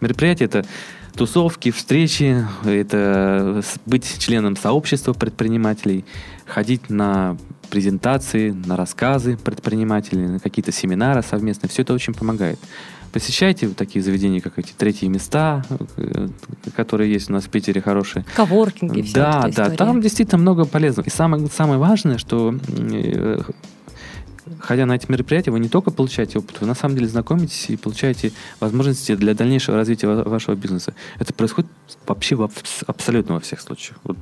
Мероприятия 0.00 0.44
это 0.44 0.66
тусовки, 1.14 1.70
встречи, 1.70 2.46
это 2.64 3.62
быть 3.86 4.18
членом 4.18 4.56
сообщества 4.56 5.14
предпринимателей, 5.14 6.04
ходить 6.44 6.90
на 6.90 7.36
презентации, 7.70 8.50
на 8.50 8.76
рассказы 8.76 9.36
предпринимателей, 9.36 10.26
на 10.26 10.38
какие-то 10.38 10.70
семинары 10.70 11.22
совместные. 11.22 11.70
Все 11.70 11.82
это 11.82 11.94
очень 11.94 12.14
помогает. 12.14 12.58
Посещайте 13.16 13.68
такие 13.68 14.02
заведения, 14.04 14.42
как 14.42 14.58
эти 14.58 14.74
третьи 14.76 15.06
места, 15.06 15.64
э, 15.96 16.28
которые 16.76 17.10
есть 17.10 17.30
у 17.30 17.32
нас 17.32 17.44
в 17.44 17.48
Питере 17.48 17.80
хорошие. 17.80 18.26
Коворкинги. 18.34 19.10
Да, 19.14 19.48
да, 19.56 19.70
там 19.70 20.02
действительно 20.02 20.36
много 20.36 20.66
полезного. 20.66 21.06
И 21.06 21.10
самое, 21.10 21.46
самое 21.46 21.78
важное, 21.78 22.18
что 22.18 22.54
э, 22.68 23.40
ходя 24.60 24.86
на 24.86 24.94
эти 24.94 25.10
мероприятия, 25.10 25.50
вы 25.50 25.60
не 25.60 25.68
только 25.68 25.90
получаете 25.90 26.38
опыт, 26.38 26.60
вы 26.60 26.66
на 26.66 26.74
самом 26.74 26.96
деле 26.96 27.08
знакомитесь 27.08 27.70
и 27.70 27.76
получаете 27.76 28.32
возможности 28.60 29.14
для 29.14 29.34
дальнейшего 29.34 29.76
развития 29.76 30.08
вашего 30.08 30.54
бизнеса. 30.54 30.94
Это 31.18 31.32
происходит 31.32 31.70
вообще 32.06 32.36
в, 32.36 32.48
абсолютно 32.86 33.34
во 33.34 33.40
всех 33.40 33.60
случаях. 33.60 33.98
Вот, 34.04 34.18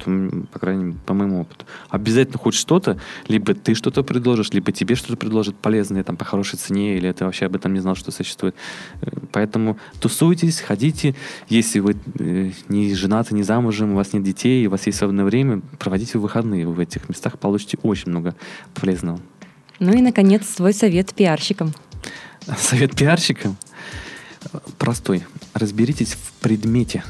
по 0.53 0.59
крайней 0.59 0.85
мере, 0.85 0.99
по 1.07 1.15
моему 1.15 1.43
опыту. 1.43 1.65
Обязательно 1.91 2.39
хоть 2.39 2.55
что-то, 2.55 2.99
либо 3.29 3.55
ты 3.55 3.75
что-то 3.75 4.03
предложишь, 4.03 4.51
либо 4.51 4.73
тебе 4.73 4.95
что-то 4.95 5.17
предложат 5.17 5.57
полезное 5.57 6.03
там, 6.05 6.17
по 6.17 6.25
хорошей 6.25 6.57
цене, 6.59 6.97
или 6.97 7.11
ты 7.13 7.25
вообще 7.25 7.47
об 7.47 7.57
этом 7.57 7.75
не 7.75 7.81
знал, 7.81 7.95
что 7.95 8.11
существует. 8.11 8.55
Поэтому 9.33 9.79
тусуйтесь, 10.01 10.61
ходите. 10.61 11.15
Если 11.49 11.81
вы 11.81 11.97
э, 12.19 12.51
не 12.69 12.95
женаты, 12.95 13.35
не 13.35 13.43
замужем, 13.43 13.93
у 13.93 13.97
вас 13.97 14.13
нет 14.13 14.23
детей, 14.23 14.67
у 14.67 14.71
вас 14.71 14.87
есть 14.87 14.99
свободное 14.99 15.25
время, 15.25 15.63
проводите 15.79 16.19
выходные 16.19 16.67
в 16.67 16.79
этих 16.81 17.09
местах, 17.09 17.39
получите 17.39 17.79
очень 17.83 18.11
много 18.11 18.35
полезного. 18.75 19.21
Ну 19.85 19.93
и, 19.93 20.01
наконец, 20.01 20.49
свой 20.49 20.73
совет 20.73 21.13
пиарщикам. 21.13 21.75
Совет 22.57 22.97
пиарщикам? 22.97 23.59
Простой. 24.79 25.25
Разберитесь 25.53 26.15
в 26.15 26.33
предмете. 26.41 27.05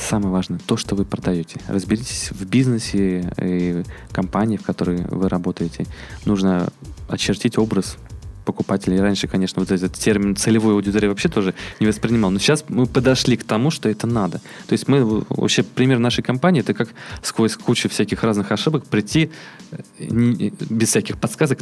Самое 0.00 0.32
важное, 0.32 0.58
то, 0.58 0.76
что 0.76 0.96
вы 0.96 1.04
продаете. 1.04 1.60
Разберитесь 1.68 2.32
в 2.32 2.44
бизнесе 2.44 3.32
и 3.40 3.84
компании, 4.10 4.56
в 4.56 4.62
которой 4.62 5.02
вы 5.06 5.28
работаете. 5.28 5.86
Нужно 6.24 6.70
очертить 7.08 7.56
образ 7.56 7.96
покупателей. 8.44 9.00
Раньше, 9.00 9.28
конечно, 9.28 9.60
вот 9.60 9.70
этот 9.70 9.92
термин 9.94 10.36
целевой 10.36 10.74
аудитории 10.74 11.08
вообще 11.08 11.28
тоже 11.28 11.54
не 11.80 11.86
воспринимал. 11.86 12.30
Но 12.30 12.38
сейчас 12.38 12.64
мы 12.68 12.86
подошли 12.86 13.36
к 13.36 13.44
тому, 13.44 13.70
что 13.70 13.88
это 13.88 14.06
надо. 14.06 14.38
То 14.66 14.72
есть 14.72 14.88
мы 14.88 15.24
вообще 15.28 15.62
пример 15.62 15.98
нашей 15.98 16.22
компании 16.22 16.60
это 16.60 16.74
как 16.74 16.88
сквозь 17.22 17.56
кучу 17.56 17.88
всяких 17.88 18.22
разных 18.22 18.52
ошибок 18.52 18.86
прийти 18.86 19.30
э, 19.70 19.76
без 20.70 20.88
всяких 20.88 21.18
подсказок 21.18 21.60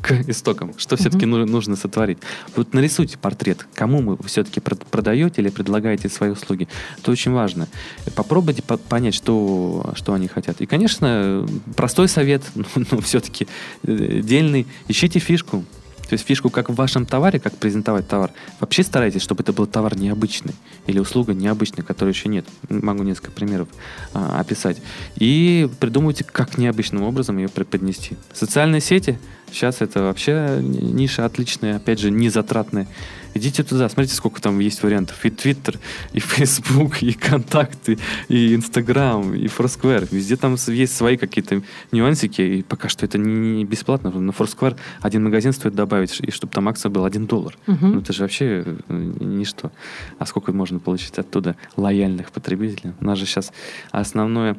к 0.00 0.12
истокам, 0.28 0.74
что 0.76 0.96
все-таки 0.96 1.26
mm-hmm. 1.26 1.46
нужно 1.46 1.76
сотворить. 1.76 2.18
Вот 2.56 2.74
нарисуйте 2.74 3.18
портрет, 3.18 3.66
кому 3.74 4.00
вы 4.00 4.16
все-таки 4.26 4.60
продаете 4.60 5.42
или 5.42 5.50
предлагаете 5.50 6.08
свои 6.08 6.30
услуги. 6.30 6.68
Это 6.98 7.10
очень 7.10 7.32
важно. 7.32 7.68
Попробуйте 8.14 8.62
понять, 8.62 9.14
что, 9.14 9.92
что 9.94 10.14
они 10.14 10.28
хотят. 10.28 10.60
И, 10.60 10.66
конечно, 10.66 11.46
простой 11.76 12.08
совет, 12.08 12.42
но 12.90 13.00
все-таки 13.00 13.46
э, 13.82 14.20
дельный. 14.22 14.66
Ищите 14.88 15.18
фишку. 15.18 15.64
То 16.10 16.14
есть 16.14 16.26
фишку 16.26 16.50
как 16.50 16.70
в 16.70 16.74
вашем 16.74 17.06
товаре, 17.06 17.38
как 17.38 17.56
презентовать 17.56 18.08
товар. 18.08 18.32
Вообще 18.58 18.82
старайтесь, 18.82 19.22
чтобы 19.22 19.44
это 19.44 19.52
был 19.52 19.68
товар 19.68 19.96
необычный 19.96 20.56
или 20.88 20.98
услуга 20.98 21.34
необычная, 21.34 21.84
которой 21.84 22.10
еще 22.10 22.28
нет. 22.28 22.44
Могу 22.68 23.04
несколько 23.04 23.30
примеров 23.30 23.68
а, 24.12 24.40
описать. 24.40 24.78
И 25.14 25.70
придумывайте, 25.78 26.24
как 26.24 26.58
необычным 26.58 27.04
образом 27.04 27.38
ее 27.38 27.48
преподнести. 27.48 28.16
Социальные 28.32 28.80
сети 28.80 29.20
сейчас 29.52 29.82
это 29.82 30.02
вообще 30.02 30.58
ниша 30.60 31.24
отличная, 31.24 31.76
опять 31.76 32.00
же, 32.00 32.10
незатратная. 32.10 32.88
Идите 33.34 33.62
туда, 33.62 33.88
смотрите, 33.88 34.14
сколько 34.14 34.40
там 34.40 34.58
есть 34.58 34.82
вариантов. 34.82 35.24
И 35.24 35.30
Твиттер, 35.30 35.78
и 36.12 36.20
Фейсбук, 36.20 37.02
и 37.02 37.12
Контакты, 37.12 37.98
и 38.28 38.54
Инстаграм, 38.54 39.34
и 39.34 39.46
Foursquare. 39.46 40.08
Везде 40.10 40.36
там 40.36 40.56
есть 40.68 40.96
свои 40.96 41.16
какие-то 41.16 41.62
нюансики, 41.92 42.42
и 42.42 42.62
пока 42.62 42.88
что 42.88 43.06
это 43.06 43.18
не 43.18 43.64
бесплатно. 43.64 44.10
На 44.10 44.30
Foursquare 44.30 44.76
один 45.00 45.24
магазин 45.24 45.52
стоит 45.52 45.74
добавить, 45.74 46.18
и 46.20 46.30
чтобы 46.30 46.52
там 46.52 46.68
акция 46.68 46.90
была 46.90 47.06
один 47.06 47.26
доллар. 47.26 47.56
Угу. 47.66 47.86
Ну, 47.86 48.00
это 48.00 48.12
же 48.12 48.22
вообще 48.22 48.64
э, 48.88 49.12
ничто. 49.20 49.70
А 50.18 50.26
сколько 50.26 50.52
можно 50.52 50.78
получить 50.78 51.18
оттуда 51.18 51.56
лояльных 51.76 52.32
потребителей? 52.32 52.92
У 53.00 53.04
нас 53.04 53.18
же 53.18 53.26
сейчас 53.26 53.52
основное 53.90 54.56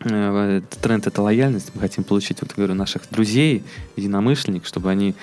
э, 0.00 0.62
тренд 0.80 1.06
это 1.06 1.22
лояльность. 1.22 1.72
Мы 1.74 1.80
хотим 1.80 2.04
получить, 2.04 2.40
вот 2.40 2.54
говорю, 2.54 2.74
наших 2.74 3.02
друзей, 3.10 3.62
единомышленников, 3.96 4.66
чтобы 4.68 4.90
они 4.90 5.14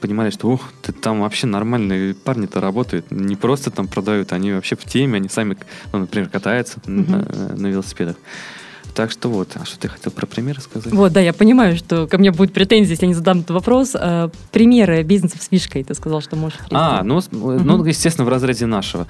понимали, 0.00 0.30
что 0.30 0.48
ух, 0.48 0.72
ты 0.82 0.92
там 0.92 1.20
вообще 1.20 1.46
нормальные 1.46 2.14
парни-то 2.14 2.60
работают, 2.60 3.10
не 3.10 3.36
просто 3.36 3.70
там 3.70 3.88
продают, 3.88 4.32
они 4.32 4.52
вообще 4.52 4.76
в 4.76 4.84
теме, 4.84 5.16
они 5.16 5.28
сами, 5.28 5.56
ну, 5.92 6.00
например, 6.00 6.28
катаются 6.28 6.78
mm-hmm. 6.80 7.10
на, 7.10 7.56
на 7.56 7.66
велосипедах. 7.66 8.16
Так 8.94 9.10
что 9.10 9.28
вот, 9.28 9.50
а 9.56 9.66
что 9.66 9.78
ты 9.78 9.88
хотел 9.88 10.10
про 10.10 10.24
примеры 10.24 10.62
сказать? 10.62 10.90
Вот, 10.90 11.12
да, 11.12 11.20
я 11.20 11.34
понимаю, 11.34 11.76
что 11.76 12.06
ко 12.06 12.16
мне 12.16 12.30
будет 12.30 12.54
претензия, 12.54 12.92
если 12.92 13.04
я 13.04 13.08
не 13.08 13.14
задам 13.14 13.40
этот 13.40 13.50
вопрос. 13.50 13.94
А, 13.94 14.30
примеры 14.52 15.02
бизнесов 15.02 15.42
с 15.42 15.48
фишкой, 15.48 15.84
ты 15.84 15.92
сказал, 15.94 16.22
что 16.22 16.34
можешь. 16.34 16.58
А, 16.70 17.02
ну, 17.02 17.18
mm-hmm. 17.18 17.60
ну, 17.62 17.84
естественно, 17.84 18.24
в 18.24 18.30
разрезе 18.30 18.64
нашего. 18.64 19.06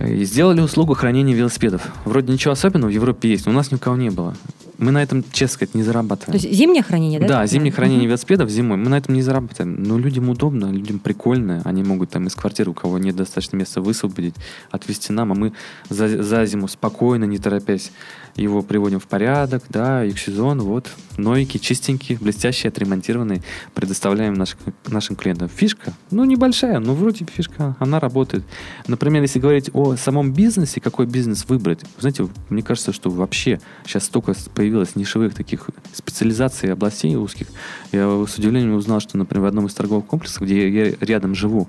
И 0.00 0.24
сделали 0.24 0.60
услугу 0.60 0.94
хранения 0.94 1.34
велосипедов. 1.34 1.92
Вроде 2.04 2.32
ничего 2.32 2.52
особенного 2.52 2.90
в 2.90 2.94
Европе 2.94 3.30
есть, 3.30 3.46
но 3.46 3.52
у 3.52 3.54
нас 3.54 3.70
ни 3.70 3.76
у 3.76 3.78
кого 3.78 3.96
не 3.96 4.10
было. 4.10 4.34
Мы 4.76 4.90
на 4.90 5.00
этом, 5.00 5.24
честно 5.32 5.54
сказать, 5.54 5.74
не 5.74 5.84
зарабатываем. 5.84 6.38
То 6.38 6.44
есть 6.46 6.58
зимнее 6.58 6.82
хранение, 6.82 7.20
да? 7.20 7.28
Да, 7.28 7.46
зимнее 7.46 7.72
хранение 7.72 8.06
велосипедов 8.06 8.50
зимой. 8.50 8.76
Мы 8.76 8.88
на 8.88 8.98
этом 8.98 9.14
не 9.14 9.22
зарабатываем. 9.22 9.80
Но 9.82 9.96
людям 9.98 10.28
удобно, 10.28 10.66
людям 10.72 10.98
прикольно. 10.98 11.62
Они 11.64 11.84
могут 11.84 12.10
там 12.10 12.26
из 12.26 12.34
квартиры, 12.34 12.72
у 12.72 12.74
кого 12.74 12.98
нет 12.98 13.14
достаточно 13.14 13.56
места, 13.56 13.80
высвободить, 13.80 14.34
отвезти 14.72 15.12
нам, 15.12 15.30
а 15.30 15.34
мы 15.36 15.52
за, 15.88 16.22
за 16.22 16.44
зиму 16.44 16.66
спокойно, 16.66 17.24
не 17.24 17.38
торопясь, 17.38 17.92
его 18.36 18.62
приводим 18.62 18.98
в 18.98 19.06
порядок, 19.06 19.62
да, 19.68 20.04
и 20.04 20.12
к 20.12 20.18
вот 20.28 20.90
новенькие, 21.16 21.60
чистенькие, 21.60 22.18
блестящие, 22.18 22.68
отремонтированные 22.68 23.42
предоставляем 23.74 24.34
наш, 24.34 24.56
нашим 24.88 25.16
клиентам. 25.16 25.48
Фишка, 25.48 25.92
ну, 26.10 26.24
небольшая, 26.24 26.80
но 26.80 26.94
вроде 26.94 27.24
фишка, 27.24 27.76
она 27.78 28.00
работает. 28.00 28.44
Например, 28.88 29.22
если 29.22 29.38
говорить 29.38 29.70
о 29.72 29.96
самом 29.96 30.32
бизнесе, 30.32 30.80
какой 30.80 31.06
бизнес 31.06 31.44
выбрать, 31.48 31.80
знаете, 31.98 32.28
мне 32.48 32.62
кажется, 32.62 32.92
что 32.92 33.10
вообще 33.10 33.60
сейчас 33.86 34.04
столько 34.04 34.34
появилось 34.54 34.96
нишевых 34.96 35.34
таких 35.34 35.70
специализаций, 35.92 36.72
областей 36.72 37.14
узких. 37.16 37.46
Я 37.92 38.24
с 38.26 38.36
удивлением 38.36 38.74
узнал, 38.74 39.00
что, 39.00 39.16
например, 39.16 39.44
в 39.44 39.46
одном 39.46 39.66
из 39.66 39.74
торговых 39.74 40.06
комплексов, 40.06 40.42
где 40.42 40.68
я 40.68 40.94
рядом 41.00 41.34
живу, 41.34 41.68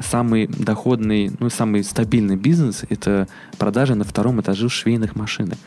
самый 0.00 0.46
доходный, 0.46 1.30
ну, 1.38 1.50
самый 1.50 1.84
стабильный 1.84 2.36
бизнес– 2.36 2.84
это 2.88 3.28
продажа 3.58 3.94
на 3.94 4.04
втором 4.04 4.40
этаже 4.40 4.68
швейных 4.68 5.16
машинок. 5.16 5.58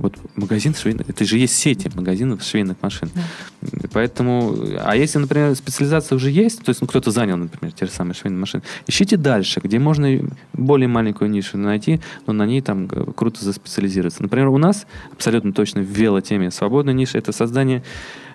Вот 0.00 0.14
магазин 0.34 0.74
швейных, 0.74 1.10
это 1.10 1.24
же 1.26 1.36
есть 1.36 1.54
сети 1.54 1.90
магазинов 1.94 2.42
швейных 2.42 2.78
машин. 2.80 3.10
Да. 3.14 3.88
Поэтому, 3.92 4.56
а 4.82 4.96
если, 4.96 5.18
например, 5.18 5.54
специализация 5.54 6.16
уже 6.16 6.30
есть, 6.30 6.62
то 6.62 6.70
есть 6.70 6.80
ну, 6.80 6.86
кто-то 6.86 7.10
занял, 7.10 7.36
например, 7.36 7.72
те 7.72 7.84
же 7.84 7.92
самые 7.92 8.14
швейные 8.14 8.40
машины, 8.40 8.62
ищите 8.86 9.18
дальше, 9.18 9.60
где 9.62 9.78
можно 9.78 10.08
более 10.54 10.88
маленькую 10.88 11.30
нишу 11.30 11.58
найти, 11.58 12.00
но 12.26 12.32
на 12.32 12.46
ней 12.46 12.62
там 12.62 12.88
э, 12.90 13.12
круто 13.14 13.44
заспециализироваться. 13.44 14.22
Например, 14.22 14.48
у 14.48 14.56
нас 14.56 14.86
абсолютно 15.12 15.52
точно 15.52 15.82
в 15.82 15.84
велотеме 15.84 16.50
свободная 16.50 16.94
ниша– 16.94 17.18
это 17.18 17.32
создание 17.32 17.82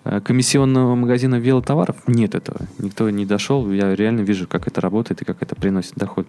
э, 0.04 0.22
комиссионного 0.22 0.94
магазина 0.94 1.36
велотоваров. 1.36 1.96
Нет 2.06 2.36
этого. 2.36 2.60
Никто 2.78 3.10
не 3.10 3.26
дошел. 3.26 3.72
Я 3.72 3.96
реально 3.96 4.22
вижу, 4.22 4.48
как 4.48 4.68
это 4.68 4.82
работает 4.82 5.24
и 5.24 5.26
как 5.26 5.42
это 5.42 5.56
приносит 5.56 5.96
доход 5.96 6.28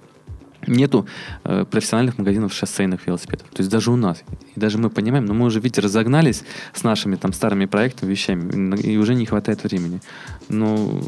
нету 0.66 1.06
э, 1.44 1.64
профессиональных 1.70 2.18
магазинов 2.18 2.52
шоссейных 2.52 3.06
велосипедов. 3.06 3.46
То 3.48 3.60
есть 3.62 3.70
даже 3.70 3.90
у 3.90 3.96
нас. 3.96 4.22
И 4.54 4.60
даже 4.60 4.78
мы 4.78 4.90
понимаем, 4.90 5.26
но 5.26 5.34
мы 5.34 5.46
уже, 5.46 5.60
видите, 5.60 5.80
разогнались 5.80 6.44
с 6.74 6.82
нашими 6.84 7.16
там 7.16 7.32
старыми 7.32 7.66
проектами, 7.66 8.10
вещами, 8.10 8.76
и 8.80 8.96
уже 8.96 9.14
не 9.14 9.26
хватает 9.26 9.64
времени. 9.64 10.00
Но 10.48 11.00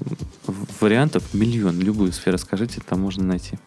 вариантов 0.80 1.34
миллион. 1.34 1.80
Любую 1.80 2.12
сферу 2.12 2.38
скажите, 2.38 2.80
там 2.88 3.00
можно 3.00 3.24
найти. 3.24 3.58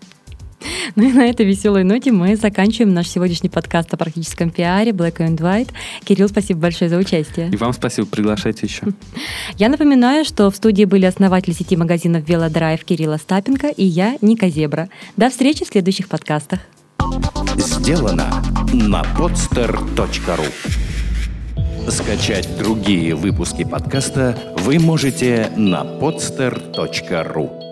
Ну 0.96 1.04
и 1.08 1.12
на 1.12 1.26
этой 1.26 1.46
веселой 1.46 1.84
ноте 1.84 2.12
мы 2.12 2.36
заканчиваем 2.36 2.94
наш 2.94 3.08
сегодняшний 3.08 3.50
подкаст 3.50 3.94
о 3.94 3.98
практическом 3.98 4.50
пиаре 4.50 4.92
Black 4.92 5.18
and 5.18 5.38
White. 5.38 5.70
Кирилл, 6.04 6.30
спасибо 6.30 6.62
большое 6.62 6.90
за 6.90 6.98
участие. 6.98 7.50
И 7.50 7.56
вам 7.56 7.74
спасибо, 7.74 8.08
приглашайте 8.08 8.68
еще. 8.68 8.84
Я 9.58 9.70
напоминаю, 9.70 10.26
что 10.26 10.50
в 10.50 10.56
студии 10.56 10.86
были 10.86 11.06
основатель 11.06 11.54
сети 11.54 11.76
магазинов 11.76 12.28
Велодрайв 12.28 12.84
Кирилл 12.84 13.14
Остапенко 13.14 13.68
и 13.68 13.86
я, 13.86 14.18
Ника 14.22 14.50
Зебра. 14.50 14.90
До 15.18 15.30
встречи 15.30 15.66
в 15.66 15.68
следующих 15.68 16.08
подкастах. 16.08 16.60
Сделано 17.58 18.44
на 18.74 19.04
podster.ru 19.18 20.48
Скачать 21.90 22.48
другие 22.58 23.16
выпуски 23.16 23.64
подкаста 23.64 24.38
вы 24.60 24.80
можете 24.80 25.52
на 25.58 25.84
podster.ru 25.84 27.71